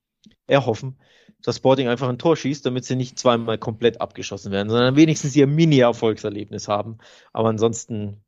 [0.46, 0.98] erhoffen,
[1.42, 5.36] dass Sporting einfach ein Tor schießt, damit sie nicht zweimal komplett abgeschossen werden, sondern wenigstens
[5.36, 6.98] ihr Mini-Erfolgserlebnis haben.
[7.32, 8.24] Aber ansonsten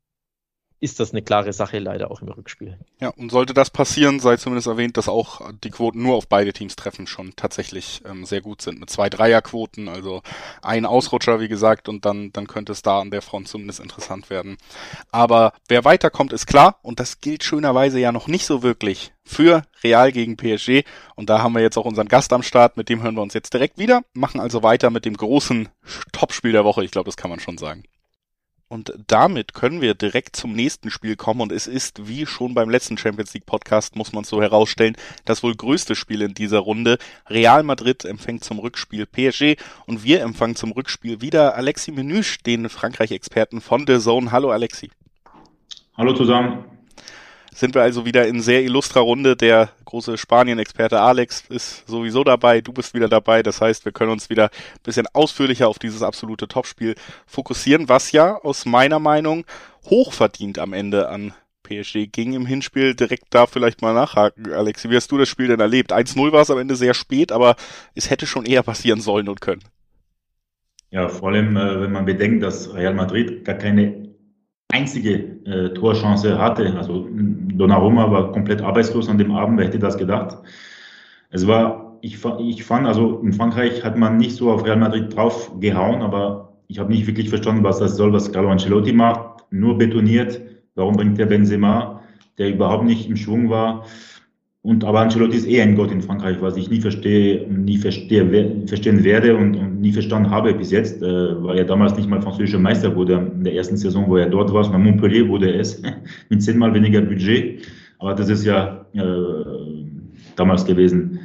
[0.81, 2.79] ist das eine klare Sache leider auch im Rückspiel.
[3.01, 6.53] Ja, und sollte das passieren, sei zumindest erwähnt, dass auch die Quoten nur auf beide
[6.53, 8.81] Teams treffen schon tatsächlich ähm, sehr gut sind.
[8.81, 10.23] Mit zwei Dreierquoten, also
[10.63, 14.31] ein Ausrutscher, wie gesagt, und dann, dann könnte es da an der Front zumindest interessant
[14.31, 14.59] werden.
[15.11, 19.63] Aber wer weiterkommt, ist klar, und das gilt schönerweise ja noch nicht so wirklich für
[19.83, 20.85] Real gegen PSG.
[21.15, 23.35] Und da haben wir jetzt auch unseren Gast am Start, mit dem hören wir uns
[23.35, 25.69] jetzt direkt wieder, machen also weiter mit dem großen
[26.13, 26.85] Topspiel der Woche.
[26.85, 27.85] Ich glaube, das kann man schon sagen.
[28.69, 31.41] Und damit können wir direkt zum nächsten Spiel kommen.
[31.41, 35.43] Und es ist, wie schon beim letzten Champions League Podcast, muss man so herausstellen, das
[35.43, 36.99] wohl größte Spiel in dieser Runde.
[37.29, 42.69] Real Madrid empfängt zum Rückspiel PSG und wir empfangen zum Rückspiel wieder Alexi Menüsch, den
[42.69, 44.33] Frankreich-Experten von The Zone.
[44.33, 44.91] Hallo Alexi.
[45.97, 46.65] Hallo zusammen
[47.55, 49.37] sind wir also wieder in sehr illustrer Runde.
[49.37, 53.43] Der große Spanien-Experte Alex ist sowieso dabei, du bist wieder dabei.
[53.43, 58.13] Das heißt, wir können uns wieder ein bisschen ausführlicher auf dieses absolute Topspiel fokussieren, was
[58.13, 59.45] ja aus meiner Meinung
[59.85, 62.95] hochverdient am Ende an PSG ging im Hinspiel.
[62.95, 64.89] Direkt da vielleicht mal nachhaken, Alex.
[64.91, 65.93] Wie hast du das Spiel denn erlebt?
[65.93, 67.55] 1-0 war es am Ende sehr spät, aber
[67.95, 69.63] es hätte schon eher passieren sollen und können.
[70.91, 74.14] Ja, vor allem, äh, wenn man bedenkt, dass Real Madrid gar keine
[74.75, 75.13] einzige
[75.47, 76.75] äh, Torchance hatte.
[76.77, 80.39] Also Donnarumma war komplett arbeitslos an dem Abend, wer hätte das gedacht?
[81.31, 85.15] Es war, ich, ich fand, also in Frankreich hat man nicht so auf Real Madrid
[85.15, 89.45] drauf gehauen, aber ich habe nicht wirklich verstanden, was das soll, was Carlo Ancelotti macht.
[89.51, 90.41] Nur betoniert,
[90.75, 92.01] warum bringt der Benzema,
[92.39, 93.85] der überhaupt nicht im Schwung war.
[94.65, 98.67] Und aber Ancelotti ist eh ein Gott in Frankreich, was ich nie verstehe, nie verstehe,
[98.67, 102.23] verstehen werde und, und nie verstanden habe bis jetzt, äh, weil er damals nicht mal
[102.23, 104.65] französischer Meister wurde in der ersten Saison, wo er dort war.
[104.65, 105.83] Sondern Montpellier wurde es
[106.31, 107.61] mit zehnmal weniger Budget.
[107.99, 109.03] Aber das ist ja äh,
[110.35, 111.19] damals gewesen.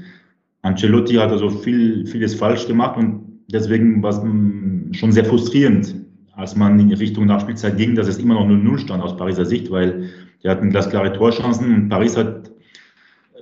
[0.63, 3.21] Ancelotti hat also viel, vieles falsch gemacht und
[3.53, 5.95] deswegen war es mm, schon sehr frustrierend,
[6.33, 9.71] als man in Richtung Nachspielzeit ging, dass es immer noch 0-0 stand aus Pariser Sicht,
[9.71, 10.09] weil
[10.43, 12.48] die hatten glasklare Torchancen und Paris hat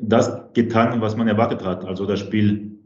[0.01, 1.85] das getan, was man erwartet hat.
[1.85, 2.77] Also das Spiel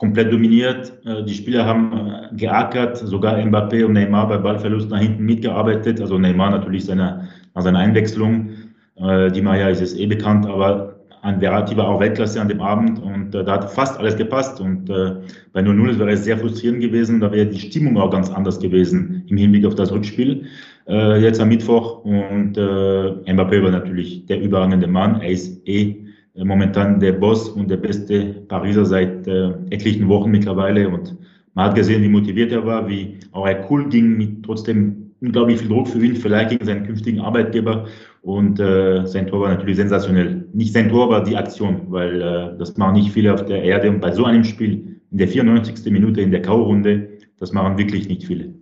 [0.00, 0.92] komplett dominiert.
[1.04, 6.00] Äh, die Spieler haben äh, geackert, sogar Mbappé und Neymar bei Ballverlust nach hinten mitgearbeitet.
[6.00, 8.48] Also Neymar natürlich seine, nach seiner Einwechslung.
[8.96, 12.62] Äh, die Maya ist es eh bekannt, aber ein Verratti war auch Weltklasse an dem
[12.62, 14.58] Abend und da hat fast alles gepasst.
[14.58, 17.20] Und bei 0-0 wäre es sehr frustrierend gewesen.
[17.20, 20.46] Da wäre die Stimmung auch ganz anders gewesen im Hinblick auf das Rückspiel.
[20.86, 25.20] jetzt am Mittwoch und Mbappé war natürlich der überragende Mann.
[25.20, 30.88] Er ist eh momentan der Boss und der beste Pariser seit äh, etlichen Wochen mittlerweile.
[30.88, 31.16] Und
[31.54, 35.58] man hat gesehen, wie motiviert er war, wie auch er cool ging, mit trotzdem unglaublich
[35.58, 37.86] viel Druck für ihn, vielleicht gegen seinen künftigen Arbeitgeber.
[38.22, 40.46] Und äh, sein Tor war natürlich sensationell.
[40.52, 43.90] Nicht sein Tor, aber die Aktion, weil äh, das machen nicht viele auf der Erde.
[43.90, 45.90] Und bei so einem Spiel in der 94.
[45.92, 48.54] Minute in der K.O.-Runde, das machen wirklich nicht viele.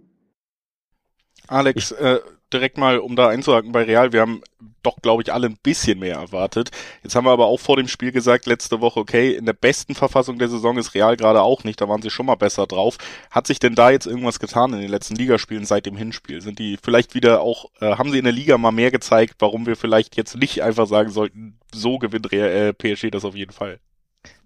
[1.48, 2.18] Alex, äh,
[2.52, 4.42] direkt mal, um da einzuhaken bei Real, wir haben
[4.82, 6.70] doch, glaube ich, alle ein bisschen mehr erwartet.
[7.02, 9.94] Jetzt haben wir aber auch vor dem Spiel gesagt, letzte Woche, okay, in der besten
[9.94, 12.98] Verfassung der Saison ist Real gerade auch nicht, da waren sie schon mal besser drauf.
[13.30, 16.40] Hat sich denn da jetzt irgendwas getan in den letzten Ligaspielen seit dem Hinspiel?
[16.40, 19.66] Sind die vielleicht wieder auch, äh, haben sie in der Liga mal mehr gezeigt, warum
[19.66, 23.52] wir vielleicht jetzt nicht einfach sagen sollten, so gewinnt Real, äh, PSG das auf jeden
[23.52, 23.80] Fall?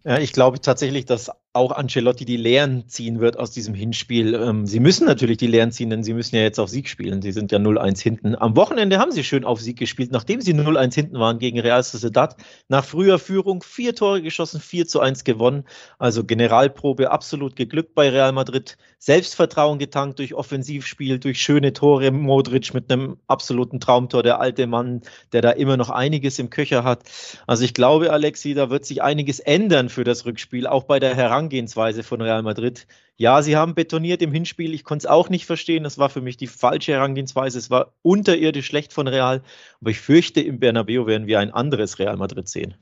[0.04, 4.34] Ja, ich glaube tatsächlich, dass auch Ancelotti die Lehren ziehen wird aus diesem Hinspiel.
[4.34, 7.20] Ähm, sie müssen natürlich die Lehren ziehen, denn sie müssen ja jetzt auf Sieg spielen.
[7.20, 8.34] Sie sind ja 0-1 hinten.
[8.36, 11.82] Am Wochenende haben sie schön auf Sieg gespielt, nachdem sie 0-1 hinten waren gegen Real
[11.82, 12.36] Sociedad.
[12.68, 15.64] Nach früher Führung vier Tore geschossen, 4 zu 1 gewonnen.
[15.98, 18.78] Also Generalprobe absolut geglückt bei Real Madrid.
[18.98, 22.12] Selbstvertrauen getankt durch Offensivspiel, durch schöne Tore.
[22.12, 26.82] Modric mit einem absoluten Traumtor, der alte Mann, der da immer noch einiges im Köcher
[26.82, 27.02] hat.
[27.46, 31.14] Also ich glaube, Alexi, da wird sich einiges ändern für das Rückspiel, auch bei der
[31.14, 32.86] Herangehensweise Herangehensweise von Real Madrid.
[33.16, 34.74] Ja, sie haben betoniert im Hinspiel.
[34.74, 35.82] Ich konnte es auch nicht verstehen.
[35.82, 37.58] Das war für mich die falsche Herangehensweise.
[37.58, 39.42] Es war unterirdisch schlecht von Real.
[39.80, 42.74] Aber ich fürchte, im Bernabeu werden wir ein anderes Real Madrid sehen.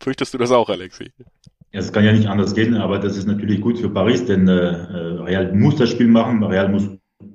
[0.00, 1.10] Fürchtest du das auch, Alexi?
[1.72, 4.46] Ja, es kann ja nicht anders gehen, aber das ist natürlich gut für Paris, denn
[4.48, 6.42] äh, Real muss das Spiel machen.
[6.44, 6.88] Real muss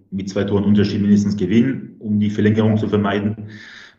[0.10, 3.50] mit zwei Toren Unterschied mindestens gewinnen, um die Verlängerung zu vermeiden.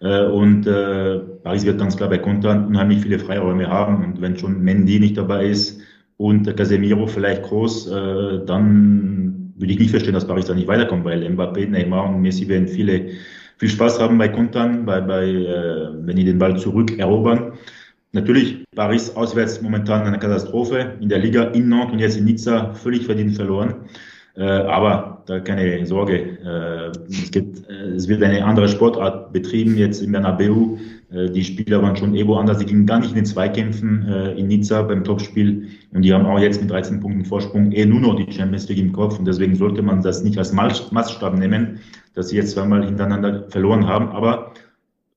[0.01, 4.05] Äh, und äh, Paris wird ganz klar bei Kontern unheimlich viele Freiräume haben.
[4.05, 5.81] Und wenn schon Mendy nicht dabei ist,
[6.17, 11.05] und Casemiro vielleicht groß, äh, dann würde ich nicht verstehen, dass Paris da nicht weiterkommt,
[11.05, 13.09] weil Mbappé, Neymar und Messi werden viele,
[13.59, 17.53] viel Spaß haben bei Kontern, bei, bei, äh, wenn die den Ball zurück erobern.
[18.13, 22.73] Natürlich, Paris auswärts momentan eine Katastrophe, in der Liga in Nantes und jetzt in Nizza
[22.73, 23.75] völlig verdient verloren.
[24.37, 29.77] Äh, aber da keine Sorge, äh, es, gibt, äh, es wird eine andere Sportart betrieben
[29.77, 30.77] jetzt in Bernabeu.
[31.11, 34.33] Äh, die Spieler waren schon eh woanders, die gingen gar nicht in den Zweikämpfen äh,
[34.33, 35.69] in Nizza beim Topspiel.
[35.93, 38.79] Und die haben auch jetzt mit 13 Punkten Vorsprung eh nur noch die Champions League
[38.79, 39.19] im Kopf.
[39.19, 41.81] Und deswegen sollte man das nicht als Maßstab nehmen,
[42.15, 44.09] dass sie jetzt zweimal hintereinander verloren haben.
[44.09, 44.53] Aber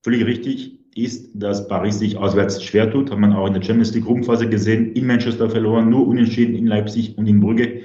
[0.03, 3.93] völlig richtig ist, dass Paris sich auswärts schwer tut, hat man auch in der Champions
[3.93, 7.81] League Gruppenphase gesehen, in Manchester verloren, nur unentschieden in Leipzig und in Brügge.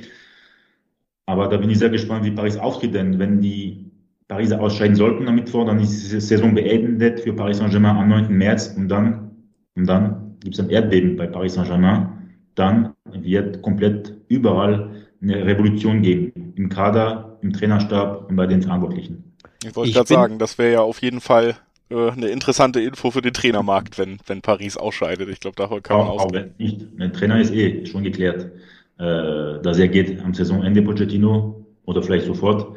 [1.27, 3.91] Aber da bin ich sehr gespannt, wie Paris auftritt, denn wenn die
[4.29, 8.33] Pariser ausscheiden sollten am Mittwoch, dann ist die Saison beendet für Paris Saint-Germain am 9.
[8.33, 9.31] März und dann,
[9.75, 12.09] und dann gibt es ein Erdbeben bei Paris Saint-Germain.
[12.55, 16.53] Dann wird komplett überall eine Revolution geben.
[16.57, 19.35] Im Kader, im Trainerstab und bei den Verantwortlichen.
[19.65, 21.57] Ich wollte gerade sagen, das wäre ja auf jeden Fall
[21.91, 25.29] äh, eine interessante Info für den Trainermarkt, wenn, wenn Paris ausscheidet.
[25.29, 26.33] Ich glaube, davon kann man auch.
[26.33, 26.87] Wenn nicht.
[26.99, 28.51] Der Trainer ist eh schon geklärt,
[28.99, 32.77] äh, dass er geht am Saisonende Pochettino oder vielleicht sofort.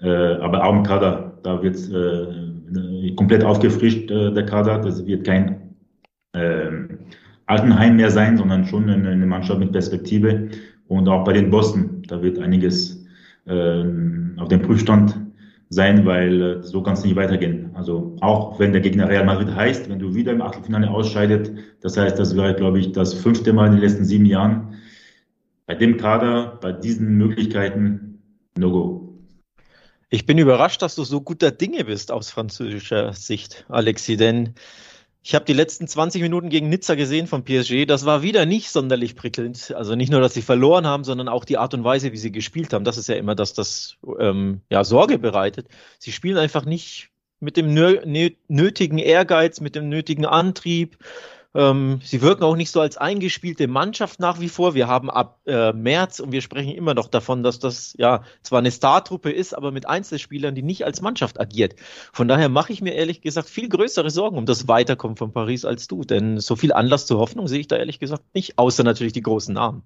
[0.00, 4.78] Äh, aber auch im Kader, da wird äh, komplett aufgefrischt, äh, der Kader.
[4.78, 5.74] Das wird kein
[6.32, 6.70] äh,
[7.46, 10.48] Altenheim mehr sein, sondern schon eine, eine, Mannschaft mit Perspektive.
[10.88, 13.04] Und auch bei den Bossen, da wird einiges
[13.46, 13.84] äh,
[14.36, 15.16] auf dem Prüfstand
[15.68, 17.70] sein, weil äh, so kann es nicht weitergehen.
[17.74, 21.96] Also auch wenn der Gegner Real Madrid heißt, wenn du wieder im Achtelfinale ausscheidet, das
[21.96, 24.74] heißt, das wäre, glaube ich, das fünfte Mal in den letzten sieben Jahren.
[25.66, 28.22] Bei dem Kader, bei diesen Möglichkeiten,
[28.58, 29.03] no go.
[30.14, 34.54] Ich bin überrascht, dass du so guter Dinge bist aus französischer Sicht, Alexi, denn
[35.24, 37.84] ich habe die letzten 20 Minuten gegen Nizza gesehen von PSG.
[37.84, 39.74] Das war wieder nicht sonderlich prickelnd.
[39.74, 42.30] Also nicht nur, dass sie verloren haben, sondern auch die Art und Weise, wie sie
[42.30, 42.84] gespielt haben.
[42.84, 45.66] Das ist ja immer, dass das ähm, ja, Sorge bereitet.
[45.98, 50.96] Sie spielen einfach nicht mit dem nötigen Ehrgeiz, mit dem nötigen Antrieb.
[51.56, 54.74] Ähm, sie wirken auch nicht so als eingespielte Mannschaft nach wie vor.
[54.74, 58.58] Wir haben ab äh, März und wir sprechen immer noch davon, dass das ja zwar
[58.58, 61.76] eine Startruppe ist, aber mit Einzelspielern, die nicht als Mannschaft agiert.
[62.12, 65.64] Von daher mache ich mir ehrlich gesagt viel größere Sorgen um das Weiterkommen von Paris
[65.64, 68.82] als du, denn so viel Anlass zur Hoffnung sehe ich da ehrlich gesagt nicht, außer
[68.82, 69.84] natürlich die großen Namen.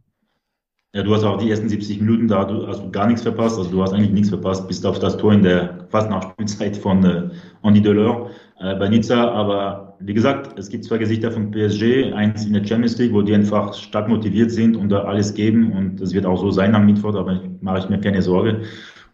[0.94, 3.70] Ja, du hast auch die ersten 70 Minuten da, du hast gar nichts verpasst, also
[3.70, 7.28] du hast eigentlich nichts verpasst, bis auf das Tor in der fast Nachspielzeit von äh,
[7.62, 12.44] Andy Delors äh, bei Nizza, aber wie gesagt, es gibt zwei Gesichter von PSG, eins
[12.44, 16.00] in der Champions League, wo die einfach stark motiviert sind und da alles geben und
[16.00, 18.62] es wird auch so sein am Mittwoch, aber mache ich mir keine Sorge.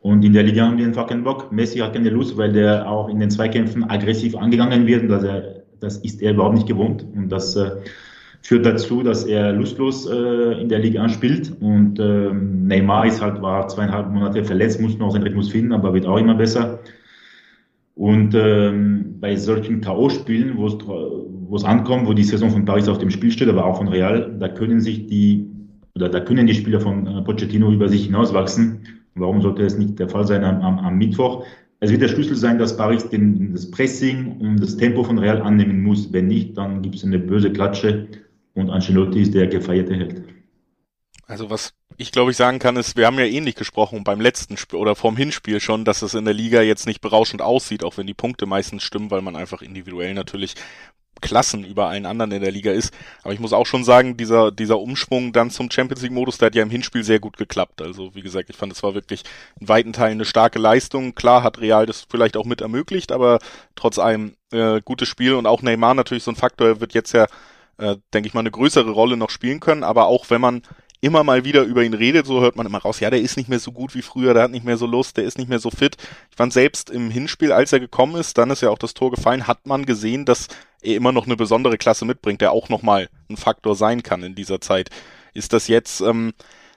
[0.01, 1.51] Und in der Liga haben die einfach keinen Bock.
[1.51, 5.63] Messi hat keine Lust, weil der auch in den Zweikämpfen aggressiv angegangen wird dass er,
[5.81, 7.71] das ist er überhaupt nicht gewohnt und das äh,
[8.43, 13.41] führt dazu, dass er lustlos äh, in der Liga spielt und äh, Neymar ist halt,
[13.41, 16.81] war zweieinhalb Monate verletzt, muss noch seinen Rhythmus finden, aber wird auch immer besser.
[17.95, 23.11] Und ähm, bei solchen K.O.-Spielen, wo es ankommt, wo die Saison von Paris auf dem
[23.11, 25.49] Spiel steht, aber auch von Real, da können sich die
[25.95, 28.81] oder da können die Spieler von äh, Pochettino über sich hinauswachsen.
[29.15, 31.47] Warum sollte es nicht der Fall sein am, am, am Mittwoch?
[31.81, 35.41] Es wird der Schlüssel sein, dass Paris den, das Pressing und das Tempo von Real
[35.43, 36.13] annehmen muss.
[36.13, 38.09] Wenn nicht, dann gibt es eine böse Klatsche
[38.55, 40.23] und Ancelotti ist der gefeierte Held.
[41.27, 44.57] Also was ich glaube, ich sagen kann, ist, wir haben ja ähnlich gesprochen beim letzten
[44.57, 47.97] Spiel oder vorm Hinspiel schon, dass es in der Liga jetzt nicht berauschend aussieht, auch
[47.97, 50.55] wenn die Punkte meistens stimmen, weil man einfach individuell natürlich
[51.21, 52.93] Klassen über allen anderen in der Liga ist.
[53.23, 56.47] Aber ich muss auch schon sagen, dieser, dieser Umschwung dann zum Champions League Modus, der
[56.47, 57.81] hat ja im Hinspiel sehr gut geklappt.
[57.81, 59.23] Also, wie gesagt, ich fand, es war wirklich
[59.61, 61.15] in weiten Teilen eine starke Leistung.
[61.15, 63.39] Klar hat Real das vielleicht auch mit ermöglicht, aber
[63.75, 67.27] trotz allem äh, gutes Spiel und auch Neymar natürlich so ein Faktor, wird jetzt ja,
[67.79, 69.85] äh, denke ich mal, eine größere Rolle noch spielen können.
[69.85, 70.63] Aber auch wenn man
[71.05, 73.49] immer mal wieder über ihn redet, so hört man immer raus, ja, der ist nicht
[73.49, 75.59] mehr so gut wie früher, der hat nicht mehr so Lust, der ist nicht mehr
[75.59, 75.97] so fit.
[76.31, 79.11] Ich fand selbst im Hinspiel, als er gekommen ist, dann ist ja auch das Tor
[79.11, 80.49] gefallen, hat man gesehen, dass
[80.81, 84.35] er immer noch eine besondere Klasse mitbringt, der auch nochmal ein Faktor sein kann in
[84.35, 84.89] dieser Zeit.
[85.35, 86.33] Ist das jetzt ähm,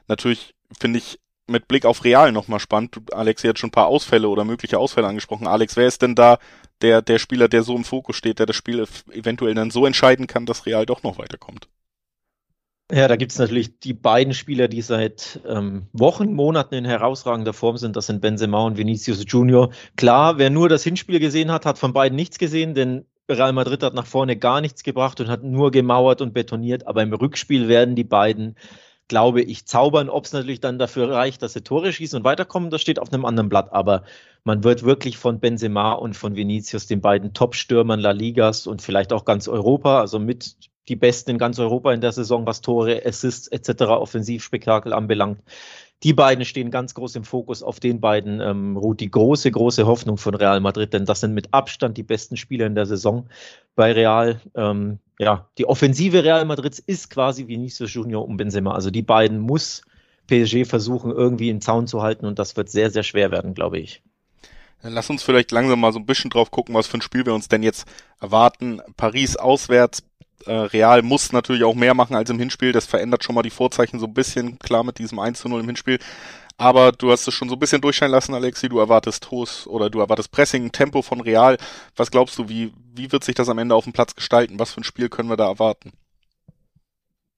[0.08, 2.98] natürlich, finde ich, mit Blick auf Real nochmal spannend.
[3.14, 5.48] Alex hat schon ein paar Ausfälle oder mögliche Ausfälle angesprochen.
[5.48, 6.40] Alex, wer ist denn da
[6.82, 10.28] der, der Spieler, der so im Fokus steht, der das Spiel eventuell dann so entscheiden
[10.28, 11.70] kann, dass Real doch noch weiterkommt?
[12.90, 17.52] Ja, da gibt es natürlich die beiden Spieler, die seit ähm, Wochen, Monaten in herausragender
[17.52, 17.98] Form sind.
[17.98, 19.72] Das sind Benzema und Vinicius Junior.
[19.98, 23.84] Klar, wer nur das Hinspiel gesehen hat, hat von beiden nichts gesehen, denn Real Madrid
[23.84, 26.88] hat nach vorne gar nichts gebracht und hat nur gemauert und betoniert.
[26.88, 28.56] Aber im Rückspiel werden die beiden,
[29.10, 30.10] glaube ich, zaubern.
[30.10, 33.12] Ob es natürlich dann dafür reicht, dass sie Tore schießen und weiterkommen, das steht auf
[33.12, 33.74] einem anderen Blatt.
[33.74, 34.04] Aber
[34.46, 39.12] man wird wirklich von Benzema und von Vinicius, den beiden Top-Stürmern La Ligas und vielleicht
[39.12, 40.56] auch ganz Europa, also mit
[40.88, 45.42] die Besten in ganz Europa in der Saison, was Tore, Assists etc., Offensivspektakel anbelangt.
[46.04, 47.64] Die beiden stehen ganz groß im Fokus.
[47.64, 51.34] Auf den beiden ähm, ruht die große, große Hoffnung von Real Madrid, denn das sind
[51.34, 53.28] mit Abstand die besten Spieler in der Saison
[53.76, 54.40] bei Real.
[54.54, 58.74] Ähm, ja, die Offensive Real Madrids ist quasi Vinicius Junior und Benzema.
[58.74, 59.82] Also die beiden muss
[60.28, 63.80] PSG versuchen, irgendwie in Zaun zu halten und das wird sehr, sehr schwer werden, glaube
[63.80, 64.04] ich.
[64.84, 67.34] Lass uns vielleicht langsam mal so ein bisschen drauf gucken, was für ein Spiel wir
[67.34, 67.88] uns denn jetzt
[68.22, 68.80] erwarten.
[68.96, 70.04] Paris auswärts,
[70.46, 72.72] äh, Real muss natürlich auch mehr machen als im Hinspiel.
[72.72, 75.62] Das verändert schon mal die Vorzeichen so ein bisschen, klar mit diesem 1 zu 0
[75.62, 76.00] im Hinspiel.
[76.58, 78.68] Aber du hast es schon so ein bisschen durchscheinen lassen, Alexi.
[78.68, 81.58] Du erwartest Hohes oder du erwartest Pressing, Tempo von Real.
[81.96, 84.60] Was glaubst du, wie, wie wird sich das am Ende auf dem Platz gestalten?
[84.60, 85.92] Was für ein Spiel können wir da erwarten?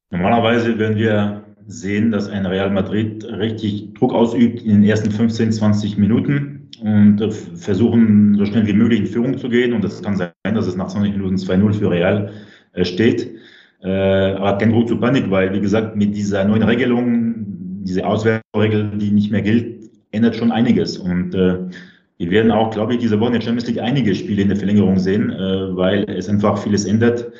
[0.10, 5.52] Normalerweise werden wir sehen, dass ein Real Madrid richtig Druck ausübt in den ersten 15,
[5.52, 7.22] 20 Minuten und
[7.56, 9.74] versuchen, so schnell wie möglich in Führung zu gehen.
[9.74, 12.32] Und das kann sein, dass es nach 20 Minuten 2-0 für Real
[12.84, 13.36] steht.
[13.82, 17.36] Äh, aber kein Grund zur Panik, weil, wie gesagt, mit dieser neuen Regelung,
[17.84, 20.98] diese Auswärtsregel, die nicht mehr gilt, ändert schon einiges.
[20.98, 21.58] Und äh,
[22.18, 24.58] wir werden auch, glaube ich, diese Woche in der Champions League einige Spiele in der
[24.58, 27.32] Verlängerung sehen, äh, weil es einfach vieles ändert.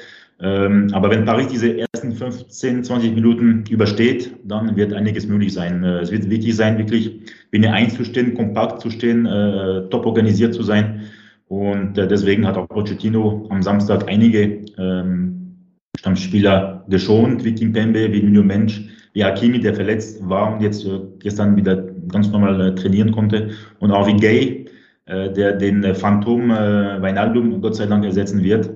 [0.42, 5.84] Ähm, aber wenn Paris diese ersten 15, 20 Minuten übersteht, dann wird einiges möglich sein.
[5.84, 7.20] Äh, es wird wichtig sein, wirklich
[7.52, 11.02] wie eine Eins zu stehen, kompakt zu stehen, äh, top organisiert zu sein
[11.50, 15.58] und äh, deswegen hat auch Pochettino am Samstag einige ähm,
[15.98, 20.86] Stammspieler geschont, wie Kim Pembe, wie Nuno Mensch, wie Hakimi, der verletzt war und jetzt
[20.86, 21.76] äh, gestern wieder
[22.08, 23.50] ganz normal äh, trainieren konnte.
[23.80, 24.66] Und auch wie Gay,
[25.08, 28.70] äh, der den äh, Phantom äh, Weinaldum Gott sei Dank ersetzen wird.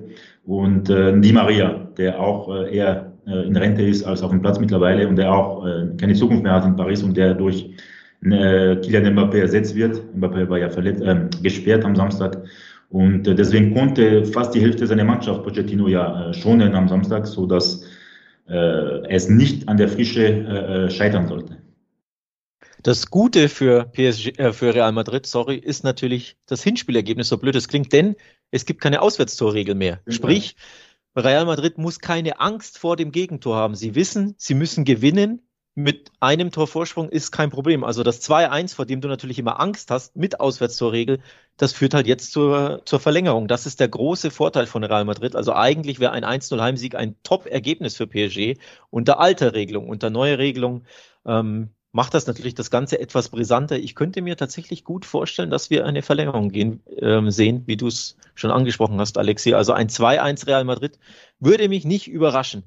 [0.44, 4.42] Und äh, Di Maria, der auch äh, eher äh, in Rente ist als auf dem
[4.42, 7.70] Platz mittlerweile und der auch äh, keine Zukunft mehr hat in Paris und der durch
[8.24, 10.00] äh, Kylian Mbappé ersetzt wird.
[10.16, 12.44] Mbappé war ja verletzt, äh, gesperrt am Samstag.
[12.88, 17.26] Und äh, deswegen konnte fast die Hälfte seiner Mannschaft Pochettino ja äh, schonen am Samstag,
[17.26, 17.84] so dass
[18.48, 21.58] äh, es nicht an der Frische äh, äh, scheitern sollte.
[22.82, 27.56] Das Gute für, PSG, äh, für Real Madrid, sorry, ist natürlich das Hinspielergebnis, so blöd
[27.56, 28.14] es klingt, denn
[28.50, 30.00] es gibt keine Auswärtstorregel mehr.
[30.04, 30.14] Genau.
[30.14, 30.56] Sprich,
[31.16, 33.74] Real Madrid muss keine Angst vor dem Gegentor haben.
[33.74, 35.43] Sie wissen, sie müssen gewinnen
[35.74, 37.82] mit einem Torvorsprung ist kein Problem.
[37.82, 41.20] Also das 2-1, vor dem du natürlich immer Angst hast, mit Auswärtstorregel,
[41.56, 43.48] das führt halt jetzt zur, zur Verlängerung.
[43.48, 45.34] Das ist der große Vorteil von Real Madrid.
[45.34, 48.56] Also eigentlich wäre ein 1-0 Heimsieg ein Top-Ergebnis für PSG
[48.90, 49.88] unter alter Regelung.
[49.88, 50.84] Unter neuer Regelung
[51.26, 53.76] ähm, macht das natürlich das Ganze etwas brisanter.
[53.76, 57.88] Ich könnte mir tatsächlich gut vorstellen, dass wir eine Verlängerung gehen, ähm, sehen, wie du
[57.88, 59.54] es schon angesprochen hast, Alexi.
[59.54, 61.00] Also ein 2-1 Real Madrid
[61.40, 62.64] würde mich nicht überraschen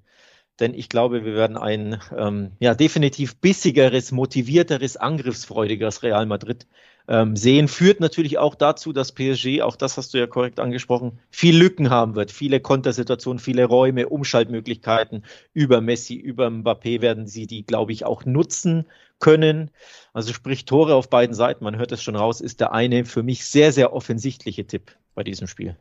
[0.60, 6.68] denn ich glaube, wir werden ein ähm, ja definitiv bissigeres, motivierteres, angriffsfreudigeres Real Madrid
[7.08, 7.68] ähm, sehen.
[7.68, 11.90] Führt natürlich auch dazu, dass PSG, auch das hast du ja korrekt angesprochen, viel Lücken
[11.90, 17.92] haben wird, viele Kontersituationen, viele Räume, Umschaltmöglichkeiten über Messi, über Mbappé werden sie die, glaube
[17.92, 18.86] ich, auch nutzen
[19.20, 19.72] können.
[20.14, 23.24] Also sprich Tore auf beiden Seiten, man hört es schon raus, ist der eine für
[23.24, 25.78] mich sehr, sehr offensichtliche Tipp bei diesem Spiel.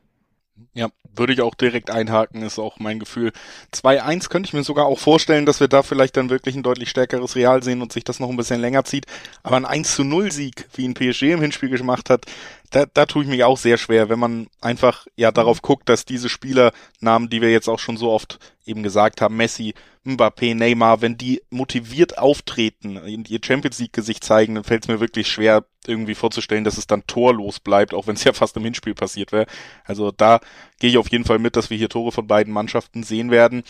[0.73, 3.33] Ja, würde ich auch direkt einhaken, ist auch mein Gefühl.
[3.75, 6.89] 2-1 könnte ich mir sogar auch vorstellen, dass wir da vielleicht dann wirklich ein deutlich
[6.89, 9.07] stärkeres Real sehen und sich das noch ein bisschen länger zieht.
[9.43, 12.27] Aber ein 1 0 Sieg, wie ein PSG im Hinspiel gemacht hat,
[12.71, 16.05] da, da tue ich mich auch sehr schwer, wenn man einfach ja darauf guckt, dass
[16.05, 19.75] diese Spielernamen, die wir jetzt auch schon so oft eben gesagt haben, Messi,
[20.07, 24.89] Mbappé, Neymar, wenn die motiviert auftreten, und ihr Champions League Gesicht zeigen, dann fällt es
[24.89, 28.57] mir wirklich schwer irgendwie vorzustellen, dass es dann torlos bleibt, auch wenn es ja fast
[28.57, 29.47] im Hinspiel passiert wäre.
[29.85, 30.41] Also da
[30.79, 33.63] gehe ich auf jeden Fall mit, dass wir hier Tore von beiden Mannschaften sehen werden.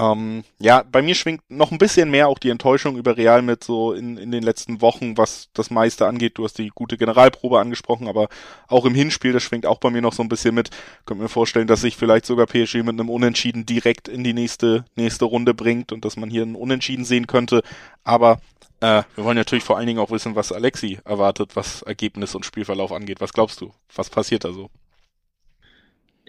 [0.00, 3.62] Ähm, ja, bei mir schwingt noch ein bisschen mehr auch die Enttäuschung über Real mit
[3.62, 6.38] so in, in den letzten Wochen, was das meiste angeht.
[6.38, 8.28] Du hast die gute Generalprobe angesprochen, aber
[8.66, 10.70] auch im Hinspiel, das schwingt auch bei mir noch so ein bisschen mit.
[11.04, 14.86] Könnte mir vorstellen, dass sich vielleicht sogar PSG mit einem Unentschieden direkt in die nächste,
[14.96, 17.62] nächste Runde bringt und dass man hier einen Unentschieden sehen könnte.
[18.02, 18.40] Aber
[18.80, 22.46] äh, wir wollen natürlich vor allen Dingen auch wissen, was Alexi erwartet, was Ergebnis und
[22.46, 23.20] Spielverlauf angeht.
[23.20, 23.72] Was glaubst du?
[23.94, 24.70] Was passiert da so?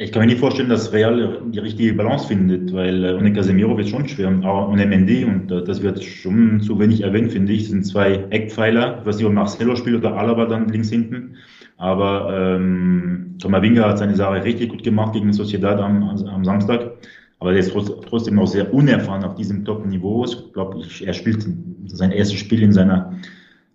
[0.02, 3.78] Ich kann mir nicht vorstellen, dass Real die richtige Balance findet, weil äh, ohne Casemiro
[3.78, 7.32] wird es schon schwer, auch ohne Mendy und äh, das wird schon zu wenig erwähnt,
[7.32, 7.64] finde ich.
[7.64, 8.98] Das sind zwei Eckpfeiler.
[9.00, 11.36] Ich weiß nicht, ob Marcelo spielt oder Alaba dann links hinten.
[11.78, 16.94] Aber ähm, Tomavinga hat seine Sache richtig gut gemacht gegen Sociedad am, am Samstag.
[17.38, 20.26] Aber der ist trotzdem noch sehr unerfahren auf diesem Top-Niveau.
[20.26, 21.46] Ich glaube, er spielt
[21.86, 23.14] sein erstes Spiel in seiner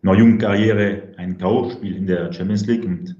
[0.02, 3.14] noch jungen Karriere ein K.O.-Spiel in der Champions League und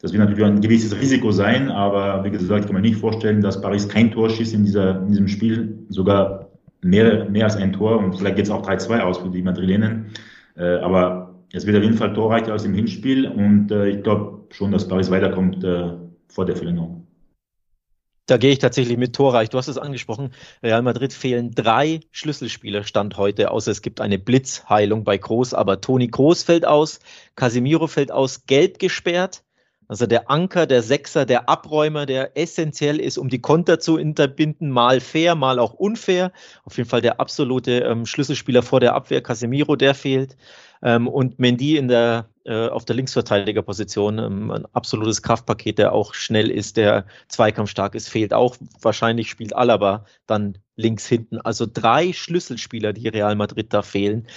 [0.00, 3.60] das wird natürlich ein gewisses Risiko sein, aber wie gesagt, kann man nicht vorstellen, dass
[3.60, 6.48] Paris kein Tor schießt in, dieser, in diesem Spiel, sogar
[6.82, 10.06] mehr, mehr als ein Tor und vielleicht geht es auch 3-2 aus für die Madrilenen.
[10.56, 14.46] Äh, aber es wird auf jeden Fall torreicher als im Hinspiel und äh, ich glaube
[14.50, 15.90] schon, dass Paris weiterkommt äh,
[16.28, 17.06] vor der Verlängerung.
[18.26, 19.50] Da gehe ich tatsächlich mit torreich.
[19.50, 20.30] Du hast es angesprochen.
[20.62, 25.52] Real Madrid fehlen drei Schlüsselspieler Stand heute, außer es gibt eine Blitzheilung bei Groß.
[25.52, 27.00] Aber Toni Groß fällt aus,
[27.34, 29.42] Casemiro fällt aus, gelb gesperrt.
[29.90, 34.70] Also der Anker, der Sechser, der Abräumer, der essentiell ist, um die Konter zu unterbinden,
[34.70, 36.30] mal fair, mal auch unfair.
[36.62, 40.36] Auf jeden Fall der absolute ähm, Schlüsselspieler vor der Abwehr, Casemiro, der fehlt.
[40.80, 46.14] Ähm, und Mendy in der, äh, auf der Linksverteidigerposition, ähm, ein absolutes Kraftpaket, der auch
[46.14, 48.56] schnell ist, der zweikampfstark ist, fehlt auch.
[48.80, 51.40] Wahrscheinlich spielt Alaba dann links hinten.
[51.40, 54.28] Also drei Schlüsselspieler, die Real Madrid da fehlen.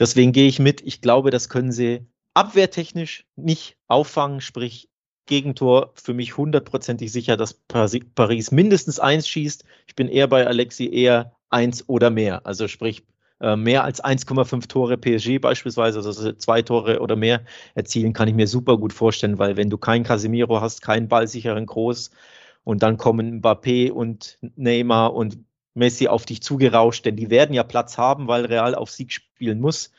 [0.00, 0.80] Deswegen gehe ich mit.
[0.80, 4.88] Ich glaube, das können sie abwehrtechnisch nicht auffangen, sprich
[5.26, 9.64] Gegentor für mich hundertprozentig sicher, dass Paris mindestens eins schießt.
[9.86, 12.46] Ich bin eher bei Alexi eher eins oder mehr.
[12.46, 13.04] Also sprich
[13.40, 18.34] äh, mehr als 1,5 Tore PSG beispielsweise, also zwei Tore oder mehr erzielen, kann ich
[18.34, 22.10] mir super gut vorstellen, weil wenn du keinen Casemiro hast, keinen ballsicheren Groß
[22.64, 25.38] und dann kommen Mbappé und Neymar und
[25.74, 29.60] Messi auf dich zugerauscht, denn die werden ja Platz haben, weil Real auf Sieg spielen
[29.60, 29.90] muss.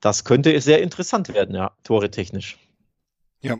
[0.00, 2.56] Das könnte sehr interessant werden, ja, tore technisch.
[3.40, 3.56] Ja,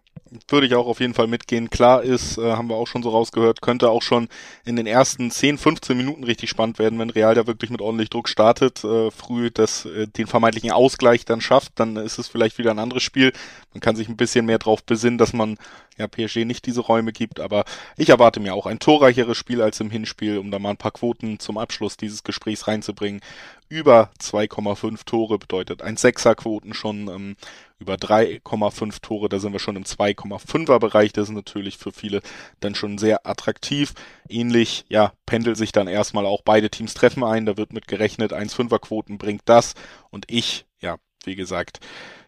[0.49, 1.71] würde ich auch auf jeden Fall mitgehen.
[1.71, 4.29] Klar ist, äh, haben wir auch schon so rausgehört, könnte auch schon
[4.65, 8.11] in den ersten 10, 15 Minuten richtig spannend werden, wenn Real da wirklich mit ordentlich
[8.11, 12.59] Druck startet, äh, früh das, äh, den vermeintlichen Ausgleich dann schafft, dann ist es vielleicht
[12.59, 13.33] wieder ein anderes Spiel.
[13.73, 15.57] Man kann sich ein bisschen mehr drauf besinnen, dass man
[15.97, 17.65] ja PSG nicht diese Räume gibt, aber
[17.97, 20.93] ich erwarte mir auch ein torreicheres Spiel als im Hinspiel, um da mal ein paar
[20.93, 23.21] Quoten zum Abschluss dieses Gesprächs reinzubringen.
[23.69, 27.37] Über 2,5 Tore bedeutet ein Sechserquoten schon ähm,
[27.79, 32.21] über 3,5 Tore, da sind wir schon im 2,5er Bereich, das ist natürlich für viele
[32.61, 33.95] dann schon sehr attraktiv.
[34.29, 38.33] Ähnlich, ja, pendelt sich dann erstmal auch beide Teams treffen ein, da wird mit gerechnet,
[38.33, 39.75] 1,5er Quoten bringt das
[40.11, 41.81] und ich, ja, wie gesagt,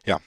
[0.06, 0.20] ja,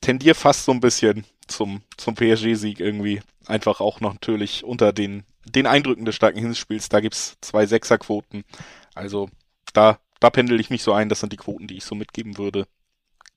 [0.00, 3.20] tendiere fast so ein bisschen zum, zum PSG-Sieg irgendwie.
[3.46, 6.88] Einfach auch noch natürlich unter den, den Eindrücken des starken Hinspiels.
[6.88, 8.44] Da gibt's zwei Sechserquoten.
[8.94, 9.28] Also
[9.72, 11.08] da, da pendel ich mich so ein.
[11.08, 12.66] Das sind die Quoten, die ich so mitgeben würde.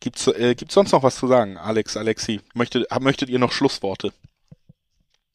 [0.02, 2.42] Gibt's, äh, gibt's sonst noch was zu sagen, Alex, Alexi?
[2.56, 4.12] Möchtet, möchtet ihr noch Schlussworte?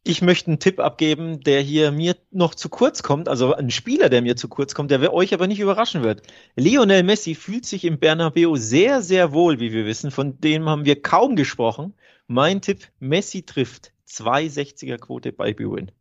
[0.03, 4.09] Ich möchte einen Tipp abgeben, der hier mir noch zu kurz kommt, also ein Spieler,
[4.09, 6.23] der mir zu kurz kommt, der euch aber nicht überraschen wird.
[6.57, 10.11] Lionel Messi fühlt sich im Bernabeu sehr, sehr wohl, wie wir wissen.
[10.11, 11.95] Von dem haben wir kaum gesprochen.
[12.27, 15.93] Mein Tipp, Messi trifft 260er Quote bei Buin.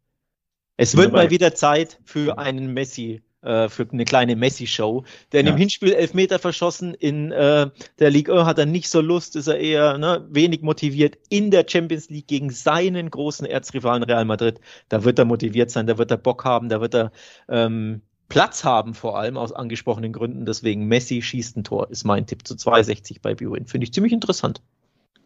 [0.78, 5.04] Es wird mal wieder Zeit für einen Messi äh, für eine kleine Messi-Show.
[5.32, 5.54] Denn ja.
[5.54, 9.48] im Hinspiel Elfmeter verschossen, in äh, der Ligue 1 hat er nicht so Lust, ist
[9.48, 11.18] er eher ne, wenig motiviert.
[11.30, 15.88] In der Champions League gegen seinen großen Erzrivalen Real Madrid, da wird er motiviert sein,
[15.88, 17.12] da wird er Bock haben, da wird er
[17.48, 20.46] ähm, Platz haben, vor allem aus angesprochenen Gründen.
[20.46, 23.68] Deswegen Messi schießt ein Tor, ist mein Tipp zu 62 bei Buin.
[23.68, 24.62] Finde ich ziemlich interessant.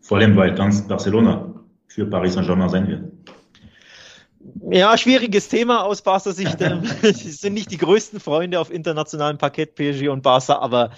[0.02, 1.54] Vor allem, weil ganz Barcelona
[1.88, 3.04] für Paris Saint-Germain sein wird.
[4.70, 6.58] Ja, schwieriges Thema aus Barca Sicht.
[7.02, 10.92] Sie sind nicht die größten Freunde auf internationalem Parkett, PSG und Barca, aber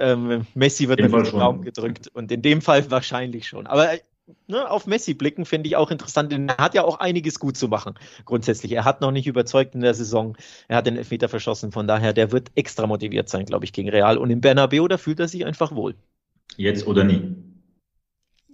[0.00, 3.66] ähm, Messi wird mit dem Raum gedrückt und in dem Fall wahrscheinlich schon.
[3.66, 3.88] Aber
[4.46, 7.56] ne, auf Messi blicken finde ich auch interessant, denn er hat ja auch einiges gut
[7.56, 7.94] zu machen,
[8.24, 8.72] grundsätzlich.
[8.72, 10.36] Er hat noch nicht überzeugt in der Saison,
[10.68, 13.88] er hat den Elfmeter verschossen, von daher, der wird extra motiviert sein, glaube ich, gegen
[13.88, 14.18] Real.
[14.18, 15.94] Und im Bernabeu, da fühlt er sich einfach wohl.
[16.56, 17.34] Jetzt oder nie.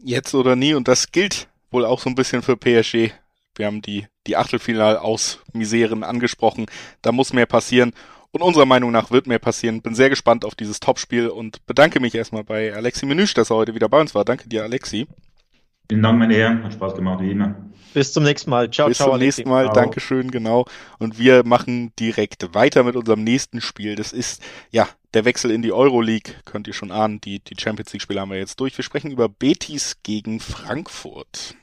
[0.03, 3.13] Jetzt oder nie und das gilt wohl auch so ein bisschen für PSG.
[3.59, 6.67] Wir haben die, die Achtelfinal aus Miseren angesprochen.
[7.03, 7.93] Da muss mehr passieren.
[8.31, 9.83] Und unserer Meinung nach wird mehr passieren.
[9.83, 13.57] Bin sehr gespannt auf dieses Topspiel und bedanke mich erstmal bei Alexi Menüsch, dass er
[13.57, 14.25] heute wieder bei uns war.
[14.25, 15.07] Danke dir, Alexi.
[15.89, 16.63] Vielen Dank, meine Herren.
[16.63, 17.57] Hat Spaß gemacht, wie immer.
[17.95, 18.71] Bis zum nächsten Mal.
[18.71, 19.09] Ciao, Bis ciao.
[19.09, 19.65] Bis zum nächsten Mal.
[19.65, 19.75] Ciao.
[19.75, 20.67] Dankeschön, genau.
[20.99, 23.97] Und wir machen direkt weiter mit unserem nächsten Spiel.
[23.97, 26.35] Das ist, ja, der Wechsel in die Euroleague.
[26.45, 27.23] Könnt ihr schon ahnen.
[27.23, 28.77] Die, die Champions League Spiele haben wir jetzt durch.
[28.77, 31.55] Wir sprechen über Betis gegen Frankfurt.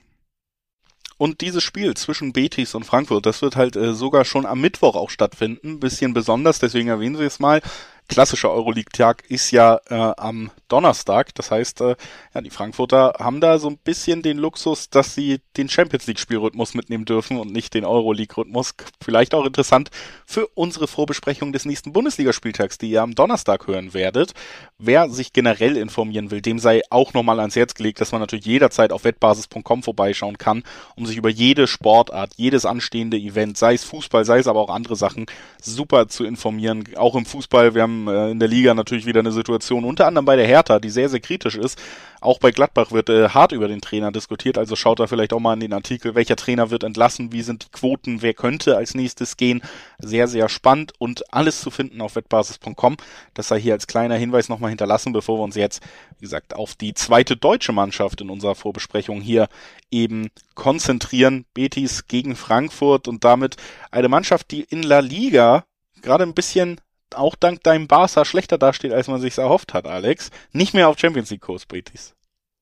[1.17, 4.95] Und dieses Spiel zwischen Betis und Frankfurt, das wird halt äh, sogar schon am Mittwoch
[4.95, 5.79] auch stattfinden.
[5.79, 7.61] Bisschen besonders, deswegen erwähnen wir es mal
[8.07, 11.33] klassischer Euroleague-Tag ist ja äh, am Donnerstag.
[11.35, 11.95] Das heißt, äh,
[12.33, 16.73] ja, die Frankfurter haben da so ein bisschen den Luxus, dass sie den Champions League-Spielrhythmus
[16.73, 18.75] mitnehmen dürfen und nicht den Euroleague-Rhythmus.
[19.03, 19.89] Vielleicht auch interessant
[20.25, 24.33] für unsere Vorbesprechung des nächsten Bundesligaspieltags, die ihr am Donnerstag hören werdet.
[24.77, 28.45] Wer sich generell informieren will, dem sei auch nochmal ans Herz gelegt, dass man natürlich
[28.45, 30.63] jederzeit auf wettbasis.com vorbeischauen kann,
[30.95, 34.69] um sich über jede Sportart, jedes anstehende Event, sei es Fußball, sei es aber auch
[34.69, 35.25] andere Sachen,
[35.61, 36.83] super zu informieren.
[36.97, 40.07] Auch im Fußball, wir haben haben äh, in der Liga natürlich wieder eine Situation, unter
[40.07, 41.81] anderem bei der Hertha, die sehr, sehr kritisch ist.
[42.21, 45.39] Auch bei Gladbach wird äh, hart über den Trainer diskutiert, also schaut da vielleicht auch
[45.39, 48.95] mal in den Artikel, welcher Trainer wird entlassen, wie sind die Quoten, wer könnte als
[48.95, 49.61] nächstes gehen.
[49.99, 52.97] Sehr, sehr spannend und alles zu finden auf wettbasis.com.
[53.33, 55.83] Das sei hier als kleiner Hinweis nochmal hinterlassen, bevor wir uns jetzt,
[56.19, 59.47] wie gesagt, auf die zweite deutsche Mannschaft in unserer Vorbesprechung hier
[59.91, 61.45] eben konzentrieren.
[61.53, 63.57] Betis gegen Frankfurt und damit
[63.91, 65.65] eine Mannschaft, die in La Liga
[66.01, 66.79] gerade ein bisschen
[67.15, 70.31] auch dank deinem Barca schlechter dasteht, als man sich erhofft hat, Alex.
[70.51, 72.15] Nicht mehr auf Champions League Kurs, Betis.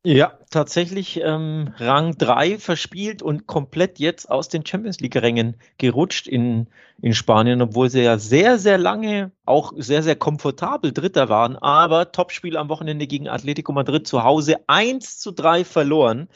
[0.05, 6.67] Ja, tatsächlich ähm, Rang 3 verspielt und komplett jetzt aus den Champions League-Rängen gerutscht in,
[7.01, 11.55] in Spanien, obwohl sie ja sehr, sehr lange auch sehr, sehr komfortabel Dritter waren.
[11.55, 16.27] Aber Topspiel am Wochenende gegen Atletico Madrid zu Hause 1 zu 3 verloren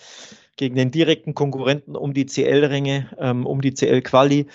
[0.56, 4.48] gegen den direkten Konkurrenten um die CL-Ränge, ähm, um die CL-Quali.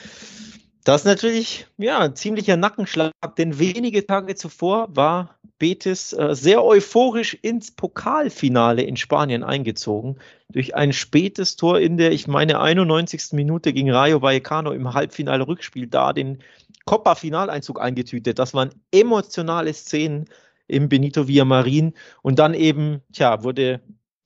[0.84, 6.64] Das ist natürlich ja, ein ziemlicher Nackenschlag, denn wenige Tage zuvor war Betis äh, sehr
[6.64, 10.16] euphorisch ins Pokalfinale in Spanien eingezogen.
[10.48, 13.32] Durch ein spätes Tor in der, ich meine, 91.
[13.32, 16.42] Minute gegen Rayo Vallecano im Halbfinale-Rückspiel da den
[16.84, 18.40] Copa-Finaleinzug eingetütet.
[18.40, 20.24] Das waren emotionale Szenen
[20.66, 21.94] im Benito Villamarin.
[22.22, 23.80] Und dann eben, tja, wurde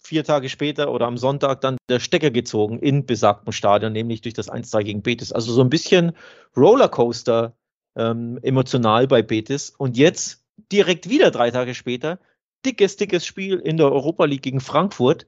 [0.07, 4.35] vier Tage später oder am Sonntag dann der Stecker gezogen in besagtem Stadion, nämlich durch
[4.35, 5.33] das 1-2 gegen Betis.
[5.33, 6.13] Also so ein bisschen
[6.57, 7.55] Rollercoaster
[7.97, 9.71] ähm, emotional bei Betis.
[9.77, 12.19] Und jetzt direkt wieder drei Tage später,
[12.65, 15.27] dickes, dickes Spiel in der Europa League gegen Frankfurt.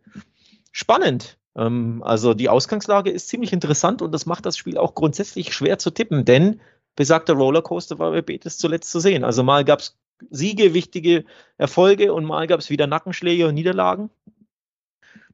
[0.72, 1.38] Spannend.
[1.56, 5.78] Ähm, also die Ausgangslage ist ziemlich interessant und das macht das Spiel auch grundsätzlich schwer
[5.78, 6.60] zu tippen, denn
[6.96, 9.24] besagter Rollercoaster war bei Betis zuletzt zu sehen.
[9.24, 9.96] Also mal gab es
[10.30, 11.24] Siege, wichtige
[11.58, 14.10] Erfolge und mal gab es wieder Nackenschläge und Niederlagen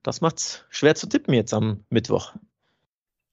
[0.05, 2.35] das macht's schwer zu tippen jetzt am Mittwoch.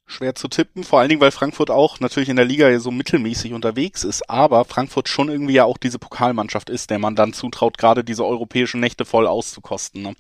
[0.08, 3.54] Schwer zu tippen, vor allen Dingen, weil Frankfurt auch natürlich in der Liga so mittelmäßig
[3.54, 7.78] unterwegs ist, aber Frankfurt schon irgendwie ja auch diese Pokalmannschaft ist, der man dann zutraut,
[7.78, 10.02] gerade diese europäischen Nächte voll auszukosten.
[10.02, 10.14] Ne?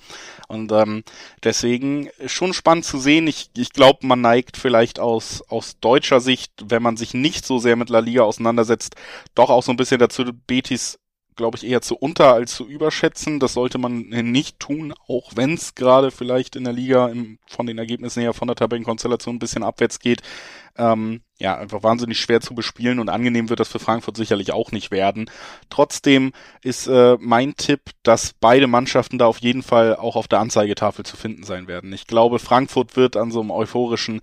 [0.48, 1.04] Und ähm,
[1.44, 3.28] deswegen schon spannend zu sehen.
[3.28, 7.60] Ich, ich glaube, man neigt vielleicht aus, aus deutscher Sicht, wenn man sich nicht so
[7.60, 8.96] sehr mit La Liga auseinandersetzt,
[9.36, 11.01] doch auch so ein bisschen dazu, Betis
[11.36, 13.40] glaube ich, eher zu unter als zu überschätzen.
[13.40, 17.66] Das sollte man nicht tun, auch wenn es gerade vielleicht in der Liga im, von
[17.66, 20.22] den Ergebnissen her von der Tabellenkonstellation ein bisschen abwärts geht.
[20.78, 24.72] Ähm, ja, einfach wahnsinnig schwer zu bespielen und angenehm wird das für Frankfurt sicherlich auch
[24.72, 25.30] nicht werden.
[25.70, 30.40] Trotzdem ist äh, mein Tipp, dass beide Mannschaften da auf jeden Fall auch auf der
[30.40, 31.92] Anzeigetafel zu finden sein werden.
[31.94, 34.22] Ich glaube, Frankfurt wird an so einem euphorischen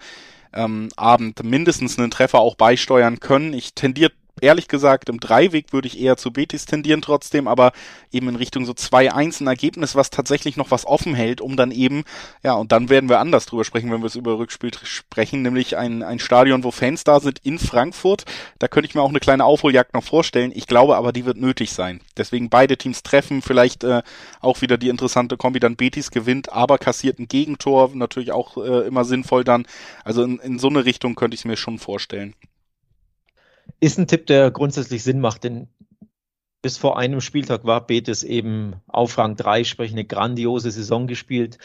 [0.52, 3.52] ähm, Abend mindestens einen Treffer auch beisteuern können.
[3.52, 7.72] Ich tendiere ehrlich gesagt, im Dreiweg würde ich eher zu Betis tendieren trotzdem, aber
[8.12, 11.70] eben in Richtung so 2-1 ein Ergebnis, was tatsächlich noch was offen hält, um dann
[11.70, 12.04] eben,
[12.42, 15.76] ja, und dann werden wir anders drüber sprechen, wenn wir es über Rückspiel sprechen, nämlich
[15.76, 18.24] ein, ein Stadion, wo Fans da sind in Frankfurt.
[18.58, 20.52] Da könnte ich mir auch eine kleine Aufholjagd noch vorstellen.
[20.54, 22.00] Ich glaube aber, die wird nötig sein.
[22.16, 24.02] Deswegen beide Teams treffen, vielleicht äh,
[24.40, 28.86] auch wieder die interessante Kombi, dann Betis gewinnt, aber kassiert ein Gegentor, natürlich auch äh,
[28.86, 29.66] immer sinnvoll dann.
[30.04, 32.34] Also in, in so eine Richtung könnte ich es mir schon vorstellen.
[33.80, 35.68] Ist ein Tipp, der grundsätzlich Sinn macht, denn
[36.62, 41.58] bis vor einem Spieltag war Betis eben auf Rang 3, sprich eine grandiose Saison gespielt.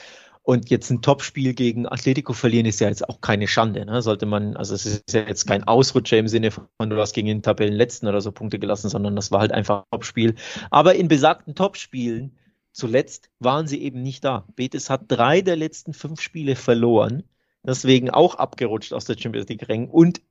[0.45, 3.85] Und jetzt ein Topspiel gegen Atletico verlieren ist ja jetzt auch keine Schande.
[3.85, 4.01] Ne?
[4.01, 7.29] Sollte man, also es ist ja jetzt kein Ausrutscher im Sinne von, du hast gegen
[7.29, 10.35] den Tabellenletzten oder so Punkte gelassen, sondern das war halt einfach ein Topspiel.
[10.69, 12.37] Aber in besagten Topspielen
[12.73, 14.45] zuletzt waren sie eben nicht da.
[14.55, 17.23] Betis hat drei der letzten fünf Spiele verloren,
[17.65, 20.21] deswegen auch abgerutscht aus der Champions League Rängen und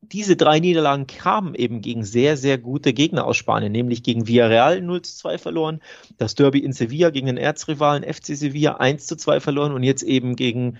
[0.00, 4.80] diese drei Niederlagen kamen eben gegen sehr, sehr gute Gegner aus Spanien, nämlich gegen Villarreal
[4.80, 5.80] 0 zu 2 verloren,
[6.16, 10.02] das Derby in Sevilla gegen den Erzrivalen FC Sevilla 1 zu 2 verloren und jetzt
[10.02, 10.78] eben gegen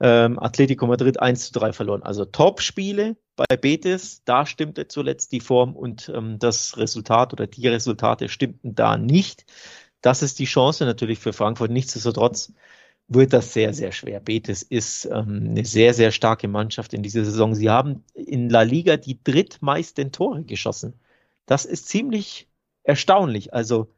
[0.00, 2.02] ähm, Atletico Madrid 1 zu 3 verloren.
[2.02, 7.68] Also Top-Spiele bei Betis, da stimmte zuletzt die Form und ähm, das Resultat oder die
[7.68, 9.44] Resultate stimmten da nicht.
[10.00, 11.70] Das ist die Chance natürlich für Frankfurt.
[11.70, 12.52] Nichtsdestotrotz
[13.10, 14.20] wird das sehr, sehr schwer.
[14.20, 17.54] Betis ist ähm, eine sehr, sehr starke Mannschaft in dieser Saison.
[17.56, 20.94] Sie haben in La Liga die drittmeisten Tore geschossen.
[21.44, 22.48] Das ist ziemlich
[22.84, 23.52] erstaunlich.
[23.52, 23.88] Also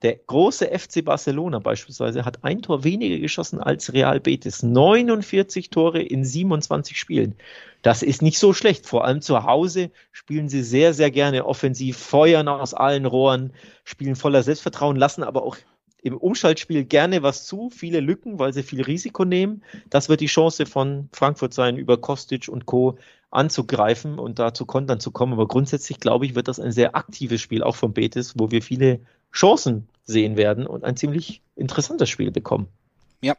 [0.00, 4.62] der große FC Barcelona beispielsweise hat ein Tor weniger geschossen als Real Betis.
[4.62, 7.34] 49 Tore in 27 Spielen.
[7.82, 8.86] Das ist nicht so schlecht.
[8.86, 13.52] Vor allem zu Hause spielen sie sehr, sehr gerne offensiv, feuern aus allen Rohren,
[13.84, 15.58] spielen voller Selbstvertrauen, lassen aber auch
[16.06, 19.62] im Umschaltspiel gerne was zu, viele Lücken, weil sie viel Risiko nehmen.
[19.90, 22.96] Das wird die Chance von Frankfurt sein, über Kostic und Co.
[23.32, 25.32] anzugreifen und da zu kontern zu kommen.
[25.32, 28.62] Aber grundsätzlich, glaube ich, wird das ein sehr aktives Spiel, auch von Betis, wo wir
[28.62, 29.00] viele
[29.32, 32.68] Chancen sehen werden und ein ziemlich interessantes Spiel bekommen.
[33.20, 33.34] Ja,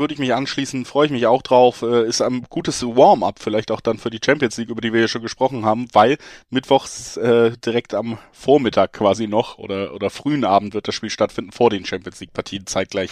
[0.00, 1.82] würde ich mich anschließen, freue ich mich auch drauf.
[1.82, 5.02] Äh, ist ein gutes Warm-up vielleicht auch dann für die Champions League, über die wir
[5.02, 10.44] ja schon gesprochen haben, weil mittwochs äh, direkt am Vormittag quasi noch oder, oder frühen
[10.44, 13.10] Abend wird das Spiel stattfinden vor den Champions League Partien zeitgleich.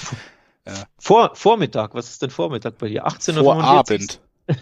[0.64, 3.06] Äh, vor, Vormittag, was ist denn Vormittag bei dir?
[3.06, 3.44] 18 Uhr?
[3.44, 4.20] Vorabend.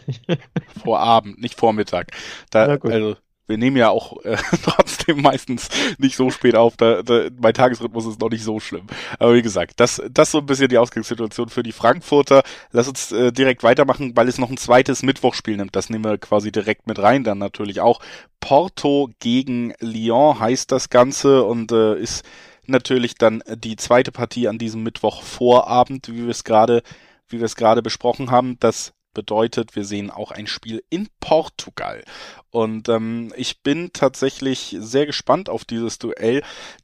[0.82, 2.08] Vorabend, nicht Vormittag.
[2.50, 3.16] Da, also,
[3.46, 5.68] wir nehmen ja auch äh, trotzdem meistens
[5.98, 6.76] nicht so spät auf.
[6.76, 8.86] Da, da, mein Tagesrhythmus ist noch nicht so schlimm.
[9.18, 12.42] Aber wie gesagt, das, das so ein bisschen die Ausgangssituation für die Frankfurter.
[12.72, 15.76] Lass uns äh, direkt weitermachen, weil es noch ein zweites Mittwochspiel nimmt.
[15.76, 17.24] Das nehmen wir quasi direkt mit rein.
[17.24, 18.00] Dann natürlich auch
[18.40, 22.24] Porto gegen Lyon heißt das Ganze und äh, ist
[22.66, 26.82] natürlich dann die zweite Partie an diesem Mittwoch Vorabend, wie wir es gerade,
[27.28, 28.58] wie wir es gerade besprochen haben.
[28.60, 32.04] Das bedeutet, wir sehen auch ein Spiel in Portugal.
[32.50, 36.42] Und ähm, ich bin tatsächlich sehr gespannt auf dieses Duell,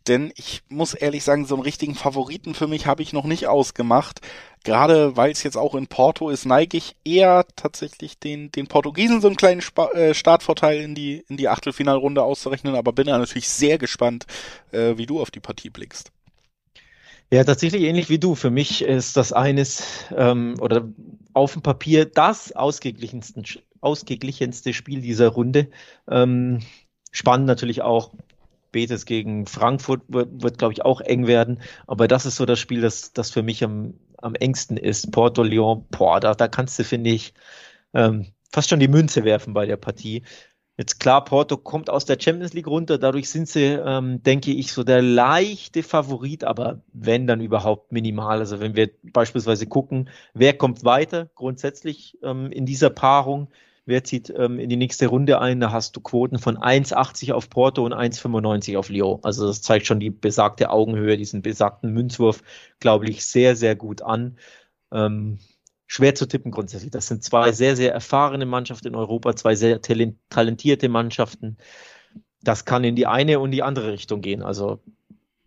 [0.08, 3.48] denn ich muss ehrlich sagen, so einen richtigen Favoriten für mich habe ich noch nicht
[3.48, 4.20] ausgemacht.
[4.64, 9.20] Gerade weil es jetzt auch in Porto ist, neige ich eher tatsächlich den, den Portugiesen
[9.20, 13.18] so einen kleinen Sp äh, Startvorteil in die, in die Achtelfinalrunde auszurechnen, aber bin da
[13.18, 14.24] natürlich sehr gespannt,
[14.70, 16.12] äh, wie du auf die Partie blickst.
[17.32, 18.34] Ja, tatsächlich ähnlich wie du.
[18.34, 20.86] Für mich ist das eines ähm, oder
[21.32, 23.42] auf dem Papier das ausgeglichenste,
[23.80, 25.68] ausgeglichenste Spiel dieser Runde.
[26.10, 26.58] Ähm,
[27.10, 28.12] spannend natürlich auch.
[28.70, 31.62] Betis gegen Frankfurt wird, wird glaube ich, auch eng werden.
[31.86, 35.10] Aber das ist so das Spiel, das, das für mich am, am engsten ist.
[35.10, 37.32] Porto Lyon, boah, da, da kannst du, finde ich,
[37.94, 40.22] ähm, fast schon die Münze werfen bei der Partie.
[40.82, 44.72] Jetzt klar, Porto kommt aus der Champions League runter, dadurch sind sie, ähm, denke ich,
[44.72, 48.40] so der leichte Favorit, aber wenn dann überhaupt minimal.
[48.40, 53.46] Also wenn wir beispielsweise gucken, wer kommt weiter grundsätzlich ähm, in dieser Paarung,
[53.86, 57.48] wer zieht ähm, in die nächste Runde ein, da hast du Quoten von 1,80 auf
[57.48, 59.20] Porto und 1,95 auf Lyon.
[59.22, 62.42] Also das zeigt schon die besagte Augenhöhe, diesen besagten Münzwurf,
[62.80, 64.36] glaube ich, sehr, sehr gut an.
[64.90, 65.38] Ähm,
[65.86, 66.90] schwer zu tippen grundsätzlich.
[66.90, 71.58] Das sind zwei sehr, sehr erfahrene Mannschaften in Europa, zwei sehr talentierte Mannschaften.
[72.42, 74.42] Das kann in die eine und die andere Richtung gehen.
[74.42, 74.80] Also,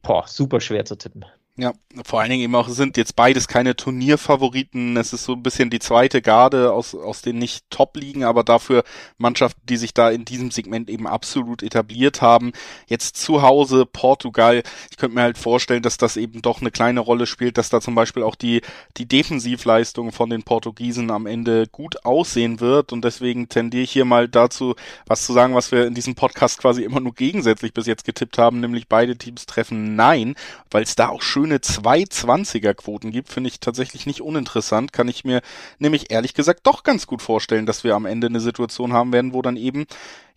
[0.02, 1.26] boah, super schwer zu tippen.
[1.58, 1.72] Ja,
[2.04, 4.98] vor allen Dingen eben auch sind jetzt beides keine Turnierfavoriten.
[4.98, 8.84] Es ist so ein bisschen die zweite Garde aus, aus den nicht Top-Ligen, aber dafür
[9.18, 12.52] Mannschaften, die sich da in diesem Segment eben absolut etabliert haben.
[12.88, 14.64] Jetzt zu Hause Portugal.
[14.92, 17.80] Ich könnte mir halt vorstellen, dass das eben doch eine kleine Rolle spielt, dass da
[17.80, 18.60] zum Beispiel auch die,
[18.98, 22.92] die Defensivleistung von den Portugiesen am Ende gut aussehen wird.
[22.92, 24.76] Und deswegen tendiere ich hier mal dazu,
[25.08, 28.38] was zu sagen, was wir in diesem Podcast quasi immer nur gegensätzlich bis jetzt getippt
[28.38, 30.36] haben, nämlich beide Teams treffen Nein,
[30.70, 34.92] weil es da auch schön schöne 220er Quoten gibt, finde ich tatsächlich nicht uninteressant.
[34.94, 35.42] Kann ich mir
[35.78, 39.34] nämlich ehrlich gesagt doch ganz gut vorstellen, dass wir am Ende eine Situation haben werden,
[39.34, 39.86] wo dann eben,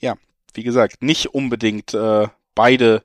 [0.00, 0.16] ja,
[0.52, 3.02] wie gesagt, nicht unbedingt äh, beide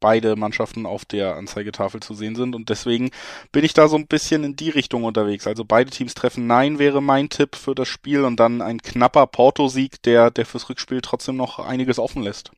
[0.00, 3.10] beide Mannschaften auf der Anzeigetafel zu sehen sind und deswegen
[3.52, 5.46] bin ich da so ein bisschen in die Richtung unterwegs.
[5.46, 9.26] Also beide Teams treffen Nein wäre mein Tipp für das Spiel und dann ein knapper
[9.26, 12.50] Porto-Sieg, der, der fürs Rückspiel trotzdem noch einiges offen lässt.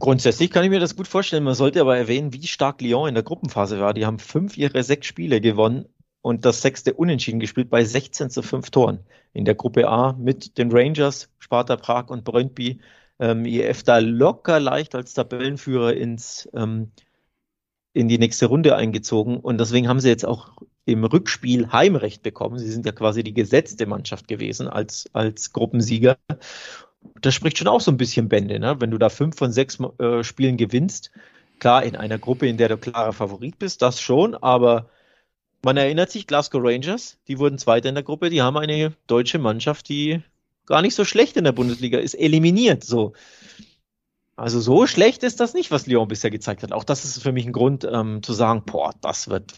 [0.00, 1.42] Grundsätzlich kann ich mir das gut vorstellen.
[1.42, 3.94] Man sollte aber erwähnen, wie stark Lyon in der Gruppenphase war.
[3.94, 5.86] Die haben fünf ihrer sechs Spiele gewonnen
[6.22, 9.00] und das sechste Unentschieden gespielt bei 16 zu 5 Toren.
[9.32, 12.80] In der Gruppe A mit den Rangers, Sparta Prag und Brøndby.
[13.18, 16.92] Ähm, IF da locker leicht als Tabellenführer ins, ähm,
[17.92, 19.38] in die nächste Runde eingezogen.
[19.40, 22.58] Und deswegen haben sie jetzt auch im Rückspiel Heimrecht bekommen.
[22.58, 26.18] Sie sind ja quasi die gesetzte Mannschaft gewesen als, als Gruppensieger
[27.20, 28.76] das spricht schon auch so ein bisschen Bände, ne?
[28.80, 31.10] wenn du da fünf von sechs äh, Spielen gewinnst.
[31.58, 34.88] Klar, in einer Gruppe, in der du klarer Favorit bist, das schon, aber
[35.64, 39.38] man erinnert sich, Glasgow Rangers, die wurden Zweiter in der Gruppe, die haben eine deutsche
[39.38, 40.22] Mannschaft, die
[40.66, 42.84] gar nicht so schlecht in der Bundesliga ist, eliminiert.
[42.84, 43.14] So.
[44.36, 46.72] Also so schlecht ist das nicht, was Lyon bisher gezeigt hat.
[46.72, 49.52] Auch das ist für mich ein Grund ähm, zu sagen, boah, das wird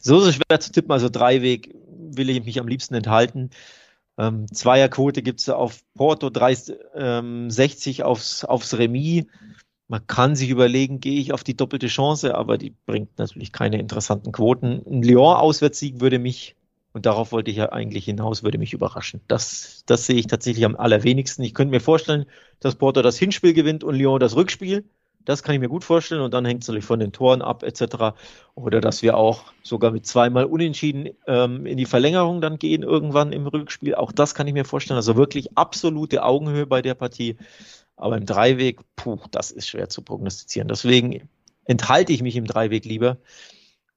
[0.00, 0.90] so, so schwer zu tippen.
[0.90, 3.50] Also Dreiweg will ich mich am liebsten enthalten.
[4.20, 9.24] Ähm, Zweierquote gibt es auf Porto 30, ähm, 60 aufs, aufs Remis.
[9.88, 13.78] Man kann sich überlegen, gehe ich auf die doppelte Chance, aber die bringt natürlich keine
[13.80, 14.82] interessanten Quoten.
[14.86, 16.54] Ein Lyon-Auswärtssieg würde mich,
[16.92, 19.22] und darauf wollte ich ja eigentlich hinaus, würde mich überraschen.
[19.26, 21.42] Das, das sehe ich tatsächlich am allerwenigsten.
[21.42, 22.26] Ich könnte mir vorstellen,
[22.60, 24.84] dass Porto das Hinspiel gewinnt und Lyon das Rückspiel.
[25.24, 27.62] Das kann ich mir gut vorstellen und dann hängt es natürlich von den Toren ab
[27.62, 28.16] etc.
[28.54, 33.32] Oder dass wir auch sogar mit zweimal Unentschieden ähm, in die Verlängerung dann gehen irgendwann
[33.32, 33.94] im Rückspiel.
[33.94, 34.96] Auch das kann ich mir vorstellen.
[34.96, 37.36] Also wirklich absolute Augenhöhe bei der Partie.
[37.96, 40.68] Aber im Dreiweg, puh, das ist schwer zu prognostizieren.
[40.68, 41.28] Deswegen
[41.64, 43.18] enthalte ich mich im Dreiweg lieber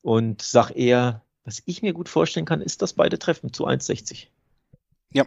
[0.01, 4.27] und sage eher, was ich mir gut vorstellen kann, ist, dass beide treffen zu 1,60.
[5.13, 5.25] Ja,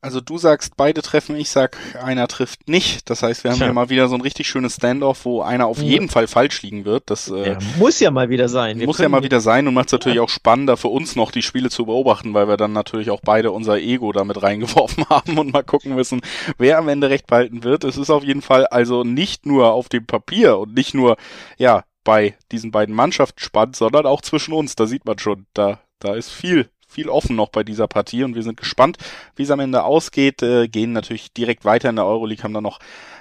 [0.00, 3.10] also du sagst, beide treffen, ich sag, einer trifft nicht.
[3.10, 5.80] Das heißt, wir haben ja mal wieder so ein richtig schönes Standoff, wo einer auf
[5.80, 6.12] jeden ja.
[6.12, 7.04] Fall falsch liegen wird.
[7.06, 8.78] Das äh, ja, muss ja mal wieder sein.
[8.78, 10.22] Wir muss ja mal wieder sein und macht es natürlich ja.
[10.22, 13.50] auch spannender für uns noch, die Spiele zu beobachten, weil wir dann natürlich auch beide
[13.50, 16.20] unser Ego damit reingeworfen haben und mal gucken müssen,
[16.58, 17.84] wer am Ende recht behalten wird.
[17.84, 21.16] Es ist auf jeden Fall also nicht nur auf dem Papier und nicht nur,
[21.56, 24.76] ja, bei diesen beiden Mannschaften spannend, sondern auch zwischen uns.
[24.76, 28.34] Da sieht man schon, da, da ist viel viel offen noch bei dieser Partie und
[28.34, 28.96] wir sind gespannt,
[29.36, 30.42] wie es am Ende ausgeht.
[30.42, 32.80] Äh, gehen natürlich direkt weiter in der Euroleague, haben da noch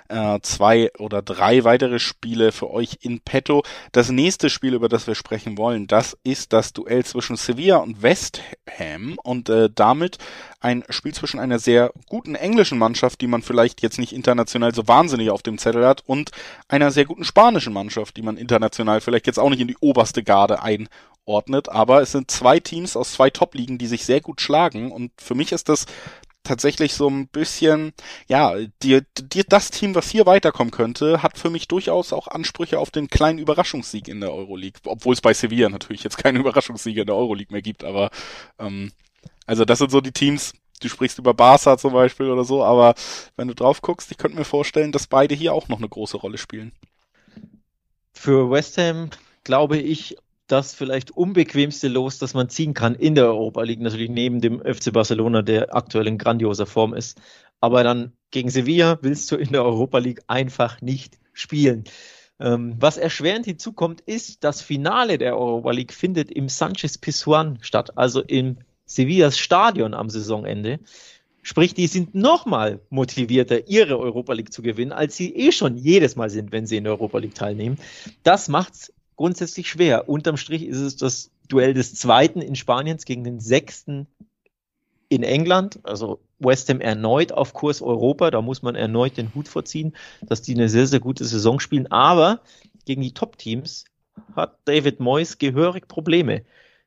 [0.10, 3.64] äh, zwei oder drei weitere Spiele für euch in petto.
[3.92, 8.02] Das nächste Spiel, über das wir sprechen wollen, das ist das Duell zwischen Sevilla und
[8.02, 8.42] West
[8.80, 10.18] Ham und äh, damit
[10.60, 14.88] ein Spiel zwischen einer sehr guten englischen Mannschaft, die man vielleicht jetzt nicht international so
[14.88, 16.32] wahnsinnig auf dem Zettel hat, und
[16.68, 20.24] einer sehr guten spanischen Mannschaft, die man international vielleicht jetzt auch nicht in die oberste
[20.24, 20.90] Garde ein
[21.28, 25.12] ordnet, aber es sind zwei Teams aus zwei Top-Ligen, die sich sehr gut schlagen und
[25.22, 25.86] für mich ist das
[26.44, 27.94] tatsächlich so ein bisschen,
[28.28, 32.80] ja, die, die, das Team, was hier weiterkommen könnte, hat für mich durchaus auch Ansprüche
[32.80, 37.02] auf den kleinen Überraschungssieg in der Euroleague, obwohl es bei Sevilla natürlich jetzt keine Überraschungssiege
[37.02, 38.10] in der Euroleague mehr gibt, aber
[38.60, 38.92] ähm,
[39.46, 42.96] also das sind so die Teams, du sprichst über Barca zum Beispiel oder so, aber
[43.36, 46.18] wenn du drauf guckst, ich könnte mir vorstellen, dass beide hier auch noch eine große
[46.18, 46.72] Rolle spielen.
[48.14, 49.10] Für West Ham
[49.48, 50.18] glaube ich,
[50.48, 54.60] das vielleicht unbequemste Los, das man ziehen kann in der Europa League, natürlich neben dem
[54.62, 57.20] FC Barcelona, der aktuell in grandioser Form ist.
[57.60, 61.84] Aber dann gegen Sevilla willst du in der Europa League einfach nicht spielen.
[62.40, 67.98] Ähm, was erschwerend hinzukommt, ist, das Finale der Europa League findet im Sanchez Pizjuan statt,
[67.98, 70.80] also im Sevillas Stadion am Saisonende.
[71.42, 76.16] Sprich, die sind nochmal motivierter, ihre Europa League zu gewinnen, als sie eh schon jedes
[76.16, 77.78] Mal sind, wenn sie in der Europa League teilnehmen.
[78.24, 80.08] Das macht's grundsätzlich schwer.
[80.08, 84.08] Unterm Strich ist es das Duell des Zweiten in Spaniens gegen den Sechsten
[85.10, 85.80] in England.
[85.84, 88.32] Also West Ham erneut auf Kurs Europa.
[88.32, 91.88] Da muss man erneut den Hut vorziehen, dass die eine sehr, sehr gute Saison spielen.
[91.88, 92.42] Aber
[92.86, 93.86] gegen die Top-Teams
[94.36, 96.44] hat David Moyes gehörig Probleme.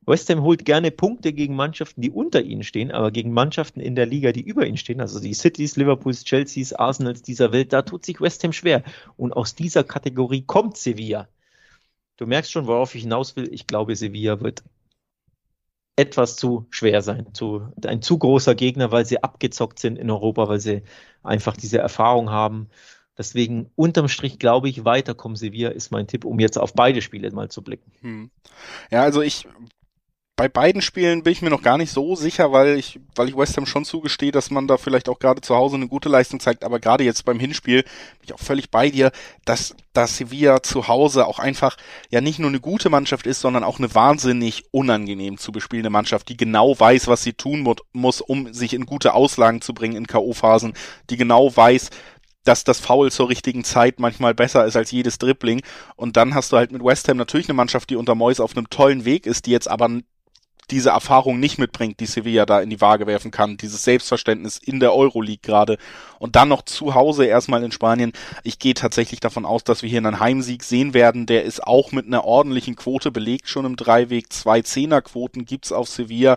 [0.07, 3.95] West Ham holt gerne Punkte gegen Mannschaften, die unter ihnen stehen, aber gegen Mannschaften in
[3.95, 7.83] der Liga, die über ihnen stehen, also die Cities, Liverpools, Chelseas, Arsenals dieser Welt, da
[7.83, 8.83] tut sich West Ham schwer.
[9.17, 11.29] Und aus dieser Kategorie kommt Sevilla.
[12.21, 13.49] Du merkst schon, worauf ich hinaus will.
[13.51, 14.63] Ich glaube, Sevilla wird
[15.97, 20.47] etwas zu schwer sein, zu, ein zu großer Gegner, weil sie abgezockt sind in Europa,
[20.47, 20.83] weil sie
[21.23, 22.69] einfach diese Erfahrung haben.
[23.17, 27.31] Deswegen unterm Strich glaube ich, weiterkommen Sevilla ist mein Tipp, um jetzt auf beide Spiele
[27.31, 27.91] mal zu blicken.
[28.03, 28.31] Hm.
[28.91, 29.49] Ja, also ich
[30.41, 33.37] bei beiden Spielen bin ich mir noch gar nicht so sicher, weil ich, weil ich
[33.37, 36.41] West Ham schon zugestehe, dass man da vielleicht auch gerade zu Hause eine gute Leistung
[36.41, 39.13] zeigt, aber gerade jetzt beim Hinspiel bin ich auch völlig bei dir,
[39.45, 41.77] dass, dass Sevilla zu Hause auch einfach
[42.09, 46.31] ja nicht nur eine gute Mannschaft ist, sondern auch eine wahnsinnig unangenehm zu bespielende Mannschaft,
[46.31, 47.63] die genau weiß, was sie tun
[47.93, 50.73] muss, um sich in gute Auslagen zu bringen in K.O.-Phasen,
[51.11, 51.91] die genau weiß,
[52.45, 55.61] dass das Foul zur richtigen Zeit manchmal besser ist als jedes Dribbling.
[55.97, 58.57] Und dann hast du halt mit West Ham natürlich eine Mannschaft, die unter Moyes auf
[58.57, 59.91] einem tollen Weg ist, die jetzt aber
[60.71, 64.81] diese Erfahrung nicht mitbringt, die Sevilla da in die Waage werfen kann, dieses Selbstverständnis in
[64.81, 65.79] der Euroleague gerade
[66.19, 68.13] und dann noch zu Hause erstmal in Spanien.
[68.43, 71.27] Ich gehe tatsächlich davon aus, dass wir hier einen Heimsieg sehen werden.
[71.27, 74.33] Der ist auch mit einer ordentlichen Quote belegt, schon im Dreiweg.
[74.33, 76.37] Zwei Zehnerquoten gibt's auf Sevilla.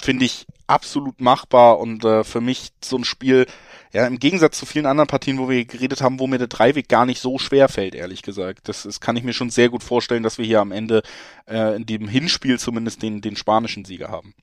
[0.00, 3.46] Finde ich absolut machbar und äh, für mich so ein Spiel,
[3.92, 6.88] ja, im Gegensatz zu vielen anderen Partien, wo wir geredet haben, wo mir der Dreiweg
[6.88, 8.68] gar nicht so schwer fällt, ehrlich gesagt.
[8.68, 11.02] Das, das kann ich mir schon sehr gut vorstellen, dass wir hier am Ende
[11.46, 14.34] äh, in dem Hinspiel zumindest den, den spanischen Sieger haben.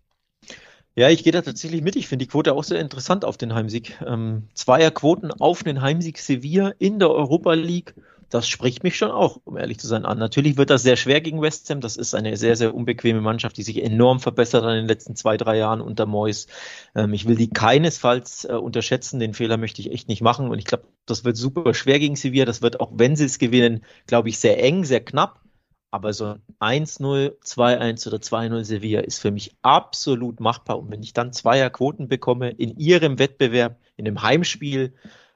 [0.98, 1.98] Ja, ich gehe da tatsächlich mit.
[1.98, 4.00] Ich finde die Quote auch sehr interessant auf den Heimsieg.
[4.06, 7.94] Ähm, Zweierquoten auf den Heimsieg Sevilla in der Europa League
[8.30, 10.18] das spricht mich schon auch, um ehrlich zu sein, an.
[10.18, 11.82] Natürlich wird das sehr schwer gegen West Ham.
[11.82, 15.16] Das ist eine sehr, sehr unbequeme Mannschaft, die sich enorm verbessert hat in den letzten
[15.16, 16.48] zwei, drei Jahren unter Moyes.
[16.96, 19.20] Ähm, ich will die keinesfalls äh, unterschätzen.
[19.20, 20.50] Den Fehler möchte ich echt nicht machen.
[20.50, 22.46] Und ich glaube, das wird super schwer gegen Sevilla.
[22.46, 25.42] Das wird auch, wenn sie es gewinnen, glaube ich, sehr eng, sehr knapp.
[25.92, 30.80] Aber so ein 1-0, 2-1 oder 2-0 Sevilla ist für mich absolut machbar.
[30.80, 34.94] Und wenn ich dann Zweierquoten bekomme in ihrem Wettbewerb, in einem Heimspiel,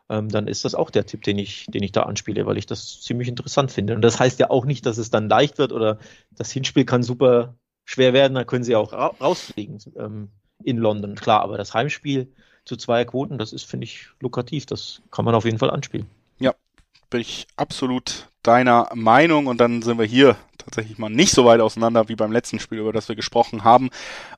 [0.09, 2.65] ähm, dann ist das auch der Tipp, den ich, den ich da anspiele, weil ich
[2.65, 3.95] das ziemlich interessant finde.
[3.95, 5.99] Und das heißt ja auch nicht, dass es dann leicht wird oder
[6.31, 7.55] das Hinspiel kann super
[7.85, 10.29] schwer werden, dann können sie auch ra rausfliegen ähm,
[10.63, 11.15] in London.
[11.15, 12.31] Klar, aber das Heimspiel
[12.65, 14.65] zu Zweierquoten, das ist, finde ich, lukrativ.
[14.65, 16.07] Das kann man auf jeden Fall anspielen.
[16.39, 16.53] Ja,
[17.09, 21.61] bin ich absolut deiner Meinung und dann sind wir hier tatsächlich mal nicht so weit
[21.61, 23.89] auseinander wie beim letzten Spiel, über das wir gesprochen haben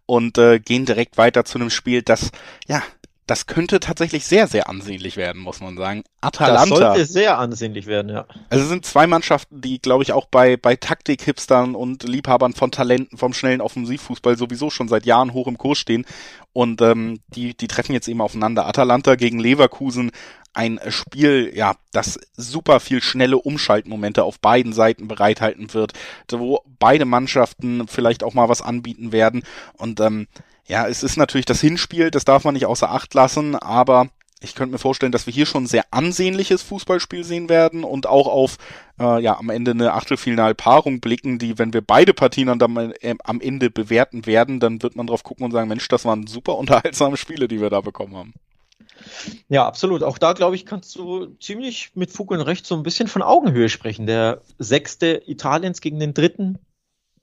[0.05, 2.31] und äh, gehen direkt weiter zu einem Spiel, das
[2.67, 2.81] ja
[3.27, 6.03] das könnte tatsächlich sehr, sehr ansehnlich werden, muss man sagen.
[6.21, 6.65] Atalanta.
[6.65, 8.25] Das sollte sehr ansehnlich werden, ja.
[8.49, 12.71] Also es sind zwei Mannschaften, die, glaube ich, auch bei, bei Taktik-Hipstern und Liebhabern von
[12.71, 16.05] Talenten vom schnellen Offensivfußball sowieso schon seit Jahren hoch im Kurs stehen.
[16.53, 18.65] Und ähm, die, die treffen jetzt eben aufeinander.
[18.65, 20.11] Atalanta gegen Leverkusen.
[20.53, 25.93] Ein Spiel, ja, das super viel schnelle Umschaltmomente auf beiden Seiten bereithalten wird,
[26.29, 29.43] wo beide Mannschaften vielleicht auch mal was anbieten werden.
[29.77, 30.27] Und ähm,
[30.71, 34.07] ja, es ist natürlich das Hinspiel, das darf man nicht außer Acht lassen, aber
[34.39, 38.07] ich könnte mir vorstellen, dass wir hier schon ein sehr ansehnliches Fußballspiel sehen werden und
[38.07, 38.55] auch auf
[38.97, 43.41] äh, ja am Ende eine Achtelfinalpaarung blicken, die, wenn wir beide Partien dann äh, am
[43.41, 47.17] Ende bewerten werden, dann wird man drauf gucken und sagen, Mensch, das waren super unterhaltsame
[47.17, 48.33] Spiele, die wir da bekommen haben.
[49.49, 50.03] Ja, absolut.
[50.03, 53.23] Auch da, glaube ich, kannst du ziemlich mit Fug und Recht so ein bisschen von
[53.23, 54.07] Augenhöhe sprechen.
[54.07, 56.59] Der sechste Italiens gegen den dritten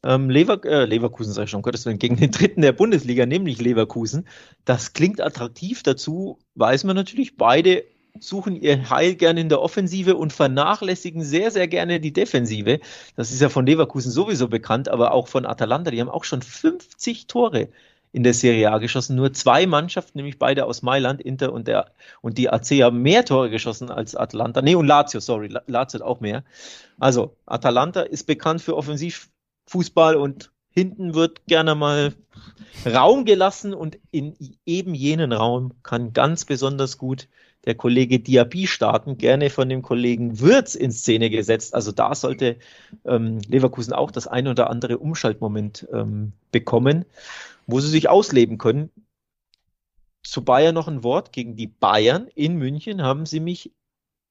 [0.09, 3.61] ähm, Lever äh, Leverkusen, sage ich schon, Gottes Willen, gegen den dritten der Bundesliga, nämlich
[3.61, 4.27] Leverkusen.
[4.65, 5.83] Das klingt attraktiv.
[5.83, 7.85] Dazu weiß man natürlich, beide
[8.19, 12.81] suchen ihr Heil gerne in der Offensive und vernachlässigen sehr, sehr gerne die Defensive.
[13.17, 15.91] Das ist ja von Leverkusen sowieso bekannt, aber auch von Atalanta.
[15.91, 17.69] Die haben auch schon 50 Tore
[18.13, 19.15] in der Serie A geschossen.
[19.15, 21.93] Nur zwei Mannschaften, nämlich beide aus Mailand, Inter und, der,
[22.23, 24.63] und die AC haben mehr Tore geschossen als Atalanta.
[24.63, 26.45] Nee, und Lazio, sorry, Lazio hat auch mehr.
[26.99, 29.29] Also, Atalanta ist bekannt für offensiv
[29.69, 32.15] Fußball und hinten wird gerne mal
[32.87, 37.29] Raum gelassen und in eben jenen Raum kann ganz besonders gut
[37.65, 41.75] der Kollege Diaby starten, gerne von dem Kollegen Würz in Szene gesetzt.
[41.75, 42.59] Also da sollte
[43.05, 47.05] ähm, Leverkusen auch das ein oder andere Umschaltmoment ähm, bekommen,
[47.67, 48.91] wo sie sich ausleben können.
[50.23, 51.33] Zu Bayern noch ein Wort.
[51.33, 53.73] Gegen die Bayern in München haben sie mich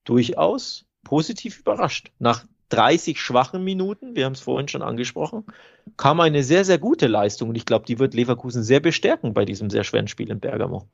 [0.04, 2.12] durchaus positiv überrascht.
[2.20, 5.46] Nach 30 schwachen Minuten, wir haben es vorhin schon angesprochen,
[5.96, 9.46] kam eine sehr, sehr gute Leistung und ich glaube, die wird Leverkusen sehr bestärken bei
[9.46, 10.86] diesem sehr schweren Spiel in Bergamo.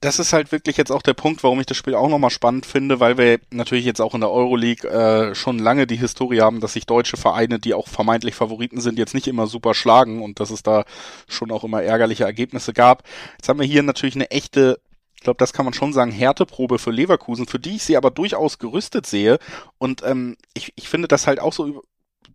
[0.00, 2.64] Das ist halt wirklich jetzt auch der Punkt, warum ich das Spiel auch nochmal spannend
[2.64, 6.60] finde, weil wir natürlich jetzt auch in der Euroleague äh, schon lange die Historie haben,
[6.60, 10.40] dass sich deutsche Vereine, die auch vermeintlich Favoriten sind, jetzt nicht immer super schlagen und
[10.40, 10.84] dass es da
[11.28, 13.02] schon auch immer ärgerliche Ergebnisse gab.
[13.36, 14.80] Jetzt haben wir hier natürlich eine echte
[15.20, 18.10] ich glaube, das kann man schon sagen, Härteprobe für Leverkusen, für die ich sie aber
[18.10, 19.38] durchaus gerüstet sehe.
[19.76, 21.82] Und ähm, ich, ich finde das halt auch so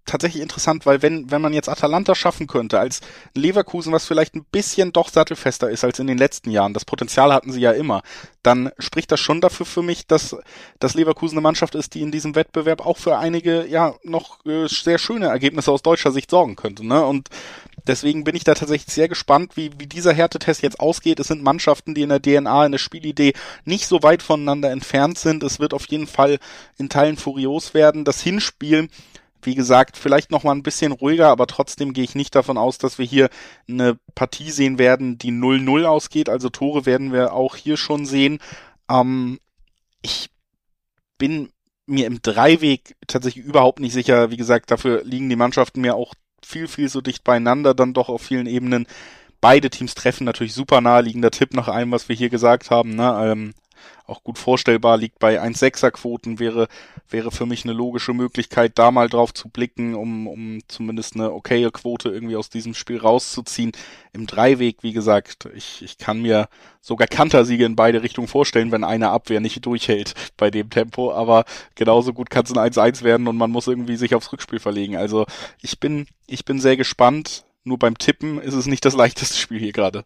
[0.06, 3.02] tatsächlich interessant, weil wenn, wenn man jetzt Atalanta schaffen könnte, als
[3.34, 7.34] Leverkusen, was vielleicht ein bisschen doch sattelfester ist als in den letzten Jahren, das Potenzial
[7.34, 8.04] hatten sie ja immer,
[8.44, 10.36] dann spricht das schon dafür für mich, dass,
[10.78, 14.68] dass Leverkusen eine Mannschaft ist, die in diesem Wettbewerb auch für einige, ja, noch äh,
[14.68, 17.04] sehr schöne Ergebnisse aus deutscher Sicht sorgen könnte, ne?
[17.04, 17.30] Und
[17.88, 21.20] Deswegen bin ich da tatsächlich sehr gespannt, wie, wie dieser Härtetest jetzt ausgeht.
[21.20, 23.34] Es sind Mannschaften, die in der DNA, in der Spielidee
[23.64, 25.44] nicht so weit voneinander entfernt sind.
[25.44, 26.40] Es wird auf jeden Fall
[26.78, 28.06] in Teilen furios werden.
[28.06, 28.90] Das Hinspiel,
[29.42, 32.78] wie gesagt, vielleicht noch mal ein bisschen ruhiger, aber trotzdem gehe ich nicht davon aus,
[32.78, 33.30] dass wir hier
[33.70, 36.30] eine Partie sehen werden, die 0-0 ausgeht.
[36.30, 38.40] Also Tore werden wir auch hier schon sehen.
[38.90, 39.40] Ähm,
[40.02, 40.30] ich
[41.18, 41.50] bin
[41.88, 44.32] mir im Dreiweg tatsächlich überhaupt nicht sicher.
[44.32, 46.14] Wie gesagt, dafür liegen die Mannschaften mir auch
[46.46, 48.88] viel, viel so dicht beieinander, dann doch auf vielen Ebenen.
[49.42, 52.96] Beide Teams treffen natürlich super naheliegender Tipp nach allem, was wir hier gesagt haben.
[52.96, 53.18] Ne?
[53.24, 53.54] Ähm,
[54.08, 56.68] auch gut vorstellbar, liegt bei 1,6er Quoten, wäre,
[57.10, 61.32] wäre für mich eine logische Möglichkeit, da mal drauf zu blicken, um, um zumindest eine
[61.32, 63.72] okaye Quote irgendwie aus diesem Spiel rauszuziehen.
[64.14, 66.48] Im Dreiweg, wie gesagt, ich, ich kann mir
[66.82, 71.46] sogar Kantersiege in beide Richtungen vorstellen, wenn eine Abwehr nicht durchhält bei dem Tempo, aber
[71.74, 74.96] genauso gut kann es ein 1-1 werden und man muss irgendwie sich aufs Rückspiel verlegen.
[74.96, 75.26] Also
[75.62, 77.46] ich bin, ich bin sehr gespannt.
[77.68, 80.06] Nur beim Tippen ist es nicht das leichteste Spiel hier gerade.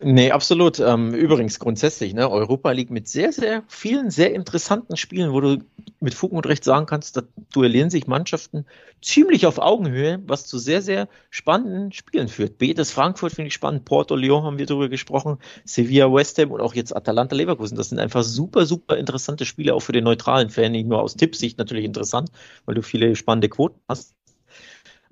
[0.00, 0.80] Nee, absolut.
[0.80, 5.58] Ähm, übrigens grundsätzlich, ne, Europa League mit sehr, sehr vielen, sehr interessanten Spielen, wo du
[6.00, 7.22] mit Fug und Recht sagen kannst, da
[7.52, 8.66] duellieren sich Mannschaften
[9.00, 12.58] ziemlich auf Augenhöhe, was zu sehr, sehr spannenden Spielen führt.
[12.58, 16.60] Betis Frankfurt finde ich spannend, Porto Lyon haben wir darüber gesprochen, Sevilla West Ham und
[16.60, 17.76] auch jetzt Atalanta Leverkusen.
[17.76, 21.14] Das sind einfach super, super interessante Spiele, auch für den neutralen Fan, nicht nur aus
[21.14, 22.30] Tippsicht natürlich interessant,
[22.66, 24.14] weil du viele spannende Quoten hast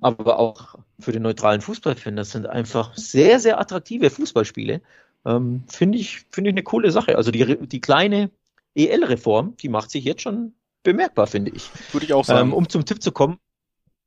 [0.03, 2.16] aber auch für den neutralen Fußballfan.
[2.16, 4.80] Das sind einfach sehr, sehr attraktive Fußballspiele.
[5.24, 7.16] Ähm, Finde ich, finde ich eine coole Sache.
[7.16, 8.30] Also die, die kleine
[8.74, 11.70] EL-Reform, die macht sich jetzt schon bemerkbar, finde ich.
[11.92, 12.48] Würde ich auch sagen.
[12.48, 13.38] Ähm, um zum Tipp zu kommen,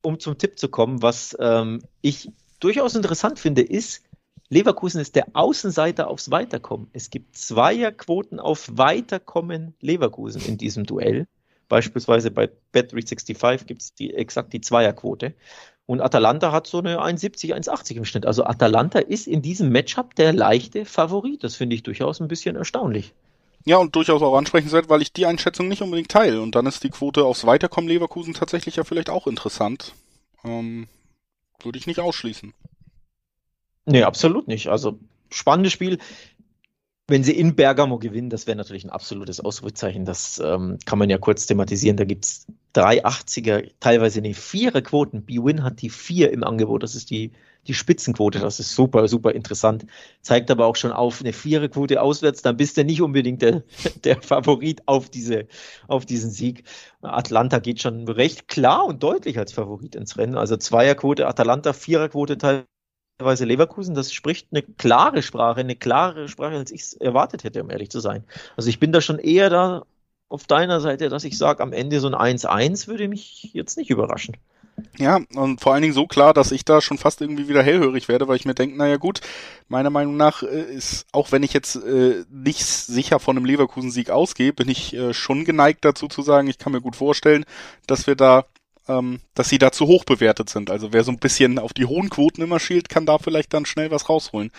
[0.01, 2.29] um zum Tipp zu kommen, was ähm, ich
[2.59, 4.03] durchaus interessant finde, ist,
[4.49, 6.89] Leverkusen ist der Außenseiter aufs Weiterkommen.
[6.93, 11.27] Es gibt Zweierquoten auf Weiterkommen Leverkusen in diesem Duell.
[11.67, 15.33] Beispielsweise bei Bet365 gibt es die, exakt die Zweierquote.
[15.87, 18.25] Und Atalanta hat so eine 1,70, 1,80 im Schnitt.
[18.25, 21.43] Also Atalanta ist in diesem Matchup der leichte Favorit.
[21.43, 23.13] Das finde ich durchaus ein bisschen erstaunlich.
[23.65, 26.41] Ja, und durchaus auch ansprechenswert, weil ich die Einschätzung nicht unbedingt teile.
[26.41, 29.93] Und dann ist die Quote aufs Weiterkommen Leverkusen tatsächlich ja vielleicht auch interessant.
[30.43, 30.87] Ähm,
[31.63, 32.53] würde ich nicht ausschließen.
[33.85, 34.67] Nee, absolut nicht.
[34.67, 35.99] Also spannendes Spiel.
[37.07, 40.05] Wenn sie in Bergamo gewinnen, das wäre natürlich ein absolutes Ausrufezeichen.
[40.05, 41.97] Das ähm, kann man ja kurz thematisieren.
[41.97, 45.23] Da gibt es 380er, teilweise eine Viererquoten.
[45.23, 46.83] B-Win hat die vier im Angebot.
[46.83, 47.31] Das ist die,
[47.67, 48.39] die Spitzenquote.
[48.39, 49.85] Das ist super, super interessant.
[50.21, 52.41] Zeigt aber auch schon auf eine Viererquote auswärts.
[52.41, 53.63] Dann bist du nicht unbedingt der,
[54.03, 55.47] der Favorit auf, diese,
[55.87, 56.63] auf diesen Sieg.
[57.01, 60.37] Atlanta geht schon recht klar und deutlich als Favorit ins Rennen.
[60.37, 62.65] Also Zweierquote Atalanta, Viererquote teilweise
[63.17, 67.63] Weise Leverkusen, das spricht eine klare Sprache, eine klare Sprache, als ich es erwartet hätte,
[67.63, 68.25] um ehrlich zu sein.
[68.57, 69.85] Also ich bin da schon eher da
[70.35, 73.89] auf deiner Seite, dass ich sage, am Ende so ein 1-1 würde mich jetzt nicht
[73.89, 74.35] überraschen.
[74.97, 78.09] Ja, und vor allen Dingen so klar, dass ich da schon fast irgendwie wieder hellhörig
[78.09, 79.21] werde, weil ich mir denke, naja gut,
[79.69, 84.09] meiner Meinung nach äh, ist, auch wenn ich jetzt äh, nicht sicher von einem Leverkusen-Sieg
[84.09, 87.45] ausgehe, bin ich äh, schon geneigt dazu zu sagen, ich kann mir gut vorstellen,
[87.87, 88.45] dass wir da
[88.87, 90.69] ähm, dass sie da zu hoch bewertet sind.
[90.69, 93.65] Also wer so ein bisschen auf die hohen Quoten immer schielt, kann da vielleicht dann
[93.65, 94.51] schnell was rausholen.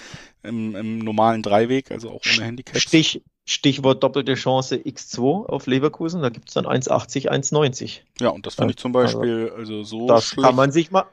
[0.42, 2.80] Im, im normalen Dreiweg, also auch ohne Handicap.
[2.80, 8.00] Stich, Stichwort doppelte Chance X2 auf Leverkusen, da gibt's dann 1,80, 1,90.
[8.20, 10.44] Ja, und das finde ich zum Beispiel also, also so Das schlecht.
[10.44, 11.04] kann man sich mal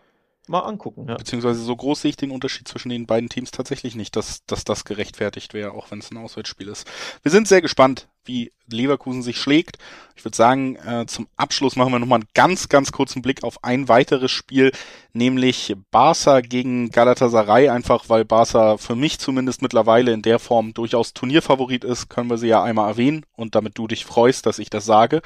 [0.47, 1.05] mal angucken.
[1.07, 1.15] Ja.
[1.15, 4.65] Beziehungsweise so groß sehe ich den Unterschied zwischen den beiden Teams tatsächlich nicht, dass, dass
[4.65, 6.87] das gerechtfertigt wäre, auch wenn es ein Auswärtsspiel ist.
[7.21, 9.77] Wir sind sehr gespannt, wie Leverkusen sich schlägt.
[10.15, 13.63] Ich würde sagen, äh, zum Abschluss machen wir nochmal einen ganz, ganz kurzen Blick auf
[13.63, 14.71] ein weiteres Spiel,
[15.13, 21.13] nämlich Barca gegen Galatasaray, einfach weil Barca für mich zumindest mittlerweile in der Form durchaus
[21.13, 24.69] Turnierfavorit ist, können wir sie ja einmal erwähnen und damit du dich freust, dass ich
[24.69, 25.21] das sage.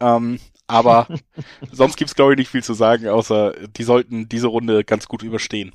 [0.00, 0.40] Ähm,
[0.70, 1.06] aber
[1.72, 5.22] sonst gibt's glaube ich nicht viel zu sagen, außer die sollten diese Runde ganz gut
[5.22, 5.72] überstehen.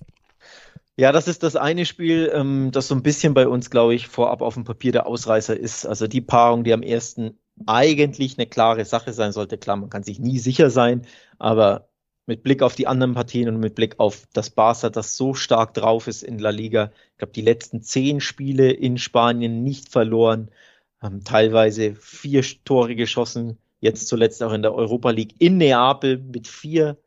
[0.97, 4.07] Ja, das ist das eine Spiel, ähm, das so ein bisschen bei uns, glaube ich,
[4.07, 5.85] vorab auf dem Papier der Ausreißer ist.
[5.85, 9.57] Also die Paarung, die am ersten eigentlich eine klare Sache sein sollte.
[9.57, 11.05] Klar, man kann sich nie sicher sein,
[11.37, 11.89] aber
[12.27, 15.73] mit Blick auf die anderen Partien und mit Blick auf das Barca, das so stark
[15.73, 16.91] drauf ist in La Liga.
[17.11, 20.49] Ich glaube, die letzten zehn Spiele in Spanien nicht verloren,
[21.01, 26.47] haben teilweise vier Tore geschossen, jetzt zuletzt auch in der Europa League in Neapel mit
[26.47, 26.97] 4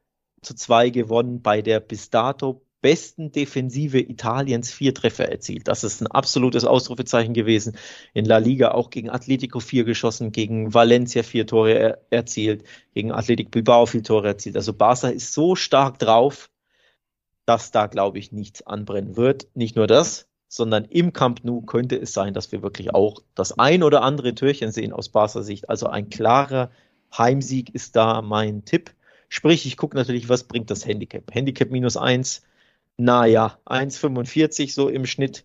[0.42, 5.68] zu 2 gewonnen, bei der bis dato besten Defensive Italiens vier Treffer erzielt.
[5.68, 7.76] Das ist ein absolutes Ausrufezeichen gewesen.
[8.14, 12.64] In La Liga auch gegen Atletico vier geschossen, gegen Valencia vier Tore er erzielt,
[12.94, 14.56] gegen Atletico Bilbao vier Tore erzielt.
[14.56, 16.50] Also Barca ist so stark drauf,
[17.46, 19.48] dass da, glaube ich, nichts anbrennen wird.
[19.54, 23.58] Nicht nur das, sondern im Camp Nou könnte es sein, dass wir wirklich auch das
[23.58, 25.68] ein oder andere Türchen sehen aus Barca Sicht.
[25.68, 26.70] Also ein klarer
[27.16, 28.92] Heimsieg ist da mein Tipp.
[29.28, 31.32] Sprich, ich gucke natürlich, was bringt das Handicap.
[31.34, 32.42] Handicap minus eins,
[32.96, 35.44] naja, 1,45 so im Schnitt.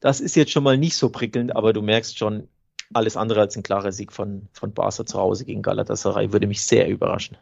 [0.00, 2.48] Das ist jetzt schon mal nicht so prickelnd, aber du merkst schon,
[2.94, 6.62] alles andere als ein klarer Sieg von, von Barca zu Hause gegen Galatasaray würde mich
[6.62, 7.36] sehr überraschen.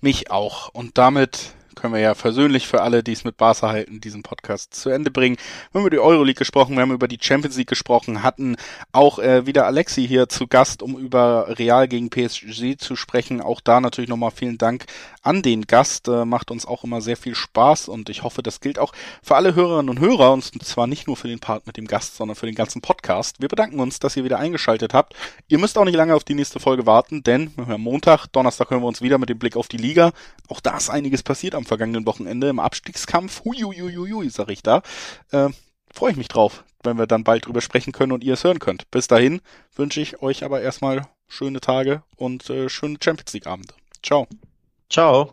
[0.00, 0.68] Mich auch.
[0.72, 4.74] Und damit können wir ja versöhnlich für alle, die es mit Barca halten, diesen Podcast
[4.74, 5.36] zu Ende bringen.
[5.70, 8.56] Wir haben über die Euroleague gesprochen, wir haben über die Champions League gesprochen, hatten
[8.92, 13.40] auch äh, wieder Alexi hier zu Gast, um über Real gegen PSG zu sprechen.
[13.40, 14.86] Auch da natürlich nochmal vielen Dank
[15.26, 16.08] an den Gast.
[16.08, 19.36] Äh, macht uns auch immer sehr viel Spaß und ich hoffe, das gilt auch für
[19.36, 22.36] alle Hörerinnen und Hörer und zwar nicht nur für den Part mit dem Gast, sondern
[22.36, 23.40] für den ganzen Podcast.
[23.40, 25.14] Wir bedanken uns, dass ihr wieder eingeschaltet habt.
[25.48, 28.82] Ihr müsst auch nicht lange auf die nächste Folge warten, denn wir Montag, Donnerstag hören
[28.82, 30.12] wir uns wieder mit dem Blick auf die Liga.
[30.48, 33.44] Auch da ist einiges passiert am vergangenen Wochenende im Abstiegskampf.
[33.44, 34.82] Huiuiuiui, sag ich da.
[35.32, 35.50] Äh,
[35.96, 38.58] Freue ich mich drauf, wenn wir dann bald drüber sprechen können und ihr es hören
[38.58, 38.90] könnt.
[38.90, 39.40] Bis dahin
[39.74, 43.72] wünsche ich euch aber erstmal schöne Tage und äh, schöne Champions League Abende.
[44.02, 44.26] Ciao.
[44.88, 45.30] Ciao.